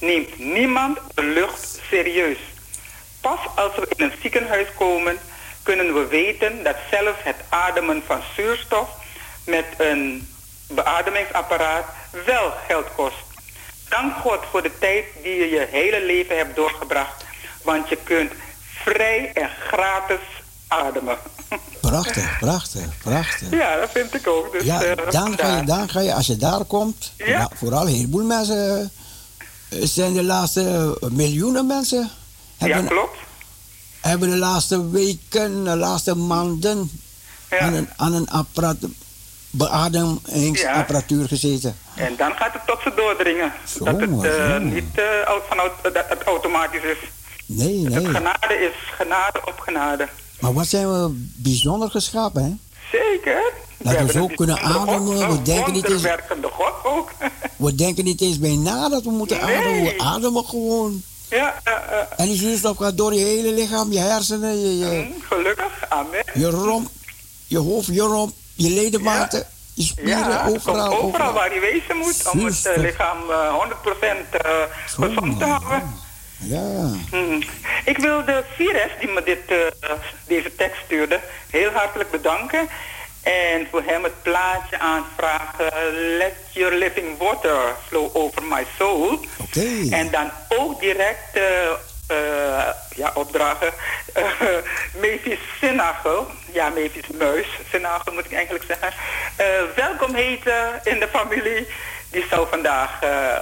[0.00, 2.38] neemt niemand de lucht serieus.
[3.20, 5.18] Pas als we in een ziekenhuis komen,
[5.62, 8.88] kunnen we weten dat zelfs het ademen van zuurstof
[9.44, 10.28] met een
[10.68, 11.84] beademingsapparaat
[12.26, 13.16] wel geld kost.
[13.88, 17.24] Dank God voor de tijd die je je hele leven hebt doorgebracht,
[17.62, 18.32] want je kunt
[18.84, 20.20] vrij en gratis
[20.68, 21.16] ademen.
[21.80, 23.50] Prachtig, prachtig, prachtig.
[23.50, 24.52] Ja, dat vind ik ook.
[24.52, 27.24] Dus, Ja, eh, dan ga, je, dan ga je, als je daar komt, Ja.
[27.26, 28.90] vooral- vooral een heleboel mensen,
[29.68, 32.10] eh, zijn de laatste miljoenen mensen,
[32.58, 33.16] hebben, Ja, klopt.
[34.02, 36.90] Hebben de laatste weken, de laatste maanden
[37.60, 38.76] aan een, aan een apparaat,
[39.50, 41.76] beademingsapparatuur gezeten.
[41.94, 43.52] En dan gaat het tot ze doordringen.
[43.78, 46.98] dat het eh, niet eh, dat het automatisch is.
[47.46, 48.04] Nee, nee.
[48.06, 50.08] Genade is genade op genade.
[50.40, 52.52] Maar wat zijn we bijzonder geschapen, hè?
[52.98, 53.42] Zeker.
[53.78, 56.06] Dat we hebben zo kunnen God, ademen, we denken niet eens-
[56.52, 57.10] God ook.
[57.56, 59.56] We denken niet eens bij na dat we moeten Nee.
[59.56, 59.82] ademen.
[59.82, 61.02] We ademen gewoon.
[61.36, 65.14] Ja, eh, eh, En die zuurstof gaat door je hele lichaam, je hersenen, je, je,
[65.28, 65.72] gelukkig.
[65.88, 66.24] Amen.
[66.34, 66.88] je romp,
[67.46, 70.48] je hoofd, je romp, je ledematen, je spieren, Ja, overal.
[70.48, 71.32] komt overal overal.
[71.32, 74.50] waar hij wezen moet om het eh, lichaam eh, 100% eh,
[74.86, 75.94] gezond te houden.
[76.44, 76.90] Ja.
[77.10, 77.42] Hmm.
[77.84, 79.90] Ik wil de Vires die me dit, eh,
[80.26, 82.68] deze tekst stuurde heel hartelijk bedanken.
[83.22, 85.72] En voor hem het plaatje aanvragen
[86.16, 89.20] Let your living water flow over my soul.
[89.36, 89.88] Oké.
[89.90, 91.70] En dan ook direct eh,
[92.06, 93.72] eh, ja, opdragen.
[94.16, 94.24] Uh,
[95.02, 98.92] Mavis Sinnagel, ja, Mavis Muis Sinnagel moet ik eigenlijk zeggen.
[99.74, 101.66] Welkom heten in de familie.
[102.10, 102.90] Die zou vandaag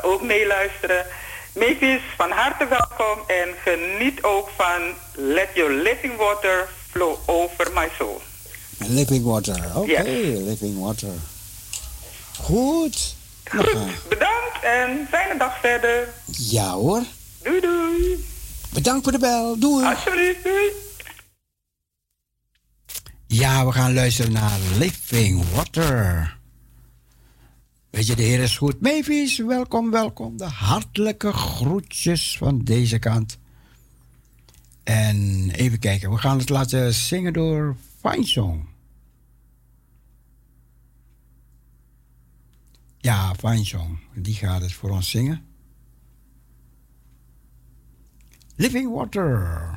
[0.03, 1.07] ook meeluisteren.
[1.55, 7.89] Mavis, van harte welkom en geniet ook van Let Your Living Water Flow Over My
[7.99, 8.21] Soul.
[8.89, 9.77] Living water.
[9.77, 10.03] Oké,
[10.45, 11.13] living water.
[12.39, 13.15] Goed.
[14.09, 16.09] Bedankt en fijne dag verder.
[16.27, 17.03] Ja hoor.
[17.43, 18.25] Doei doei.
[18.73, 19.59] Bedankt voor de bel.
[19.59, 19.87] Doei.
[19.87, 20.71] Alsjeblieft, doei.
[23.27, 26.39] Ja, we gaan luisteren naar Living Water.
[27.91, 28.81] Weet je, de Heer is goed.
[28.81, 30.37] Mavis, welkom, welkom.
[30.37, 33.39] De hartelijke groetjes van deze kant.
[34.83, 38.70] En even kijken, we gaan het laten zingen door Fine Song.
[43.03, 43.99] Ja, Fine Song.
[44.15, 45.45] Die gaat het voor ons zingen.
[48.57, 49.75] Living Water.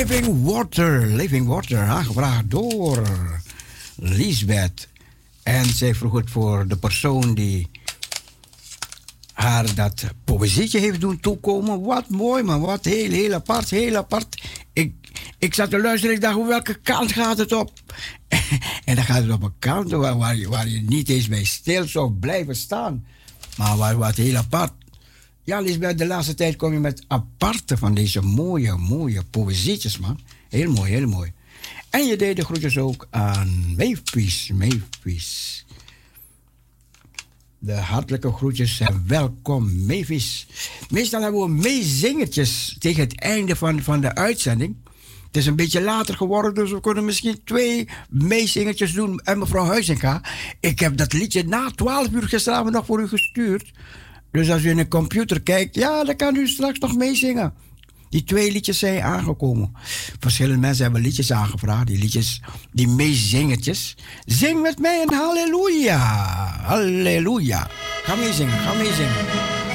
[0.00, 1.06] Living Water.
[1.06, 3.02] Living Water, aangevraagd door
[3.96, 4.88] Lisbeth.
[5.42, 7.70] En zij vroeg het voor de persoon die
[9.32, 11.80] haar dat poëzietje heeft doen toekomen.
[11.82, 14.42] Wat mooi man, wat heel, heel apart, heel apart.
[14.72, 14.92] Ik,
[15.38, 17.72] ik zat te luisteren, ik dacht, hoe- welke kant gaat het op?
[18.84, 21.88] en dan gaat het op een kant waar, je, waar je niet eens bij stil
[21.88, 23.04] zou blijven staan.
[23.56, 24.72] Maar waar, wat heel apart.
[25.44, 30.20] Ja, Lisbeth, de laatste tijd kom je met aparte van deze mooie, mooie poëzietjes, man.
[30.48, 31.32] Heel mooi, heel mooi.
[31.90, 35.64] En je deed de groetjes ook aan Meefpies, Meefpies.
[37.58, 40.46] De hartelijke groetjes en welkom, Meefpies.
[40.90, 44.76] Meestal hebben we meezingertjes tegen het einde van, van de uitzending.
[45.26, 49.20] Het is een beetje later geworden, dus we kunnen misschien twee meezingertjes doen.
[49.20, 50.22] En mevrouw Huizinga,
[50.60, 53.72] ik heb dat liedje na 12 uur gisteravond nog voor u gestuurd.
[54.32, 57.54] Dus als u in een computer kijkt, ja, dan kan u straks nog meezingen.
[58.08, 59.72] Die twee liedjes zijn aangekomen.
[60.18, 61.86] Verschillende mensen hebben liedjes aangevraagd.
[61.86, 62.42] Die liedjes,
[62.72, 63.96] die meezingertjes.
[64.24, 65.98] Zing met mij een halleluja.
[66.62, 67.70] Halleluja.
[68.02, 69.69] Ga meezingen, ga meezingen.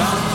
[0.00, 0.29] Zing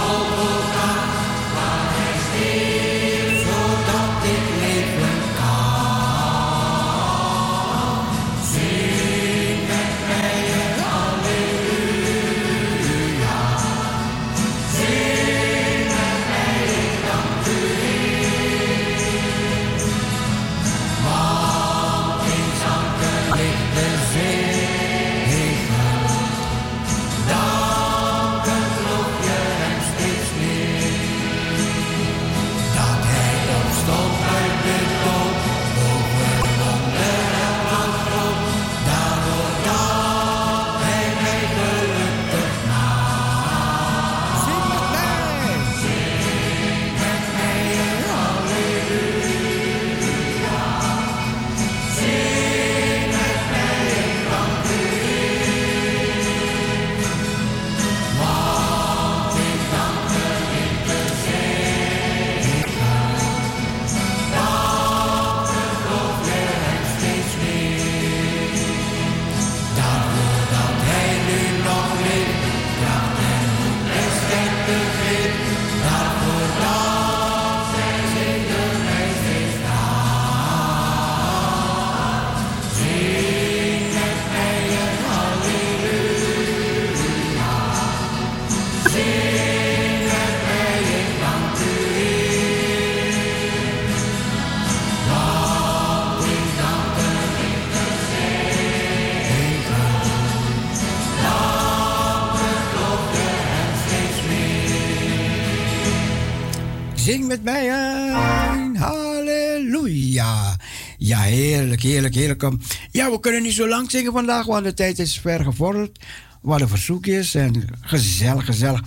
[112.91, 115.99] Ja, we kunnen niet zo lang zingen vandaag, want de tijd is ver gevorderd.
[116.41, 118.84] We hadden verzoekjes en gezellig, gezellig.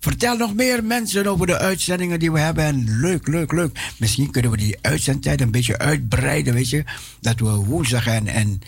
[0.00, 2.64] Vertel nog meer mensen over de uitzendingen die we hebben.
[2.64, 3.78] En leuk, leuk, leuk.
[3.98, 6.84] Misschien kunnen we die uitzendtijd een beetje uitbreiden, weet je.
[7.20, 8.60] Dat we woensdag en, en,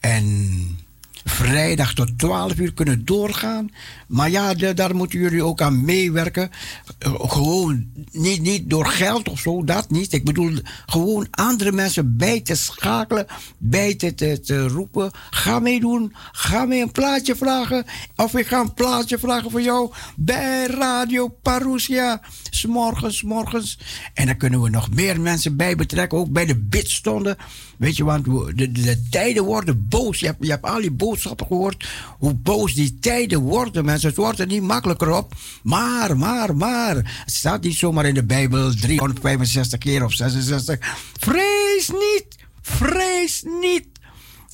[0.00, 0.78] en
[1.24, 3.70] vrijdag tot 12 uur kunnen doorgaan.
[4.06, 6.50] Maar ja, daar moeten jullie ook aan meewerken.
[6.98, 10.12] Eh, gewoon niet, niet door geld of zo, dat niet.
[10.12, 13.26] Ik bedoel, gewoon andere mensen bij te schakelen,
[13.58, 15.10] bij te, te, te roepen.
[15.30, 17.84] Ga meedoen, ga mee een plaatje vragen.
[18.16, 22.20] Of ik ga een plaatje vragen voor jou bij Radio Parousia.
[22.54, 23.78] S'morgens, morgens.
[24.14, 27.36] En dan kunnen we nog meer mensen bij betrekken, ook bij de bidstonden.
[27.76, 30.20] Weet je, want de, de tijden worden boos.
[30.20, 31.88] Je hebt, je hebt al die boodschappen gehoord.
[32.18, 34.08] Hoe boos die tijden worden, mensen.
[34.08, 35.34] Het wordt er niet makkelijker op.
[35.62, 36.94] Maar, maar, maar.
[36.96, 40.78] Het staat niet zomaar in de Bijbel 365 keer of 66.
[41.18, 42.26] Vrees niet.
[42.60, 43.93] Vrees niet.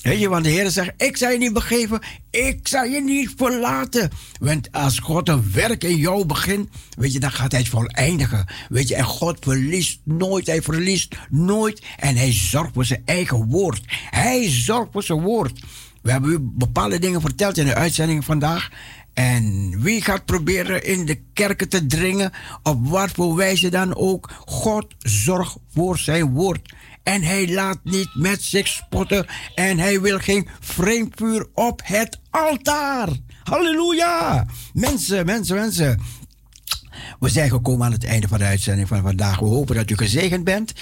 [0.02, 2.01] Je, want de Heer zegt: Ik zal je niet begeven,
[2.31, 4.10] ik zal je niet verlaten.
[4.40, 6.68] Want als God een werk in jou begint,
[6.98, 8.47] weet je, dan gaat hij het voleindigen.
[8.68, 11.82] Weet je, en God verliest nooit, hij verliest nooit.
[11.97, 13.82] En hij zorgt voor zijn eigen woord.
[14.10, 15.60] Hij zorgt voor zijn woord.
[16.02, 18.68] We hebben u bepaalde dingen verteld in de uitzending vandaag.
[19.14, 22.32] En wie gaat proberen in de kerken te dringen,
[22.62, 26.74] op wat voor wijze dan ook, God zorgt voor zijn woord.
[27.10, 29.26] En hij laat niet met zich spotten.
[29.54, 33.08] En hij wil geen vreemd vuur op het altaar.
[33.42, 34.46] Halleluja.
[34.72, 36.00] Mensen, mensen, mensen.
[37.20, 39.38] We zijn gekomen aan het einde van de uitzending van vandaag.
[39.38, 40.72] We hopen dat u gezegend bent.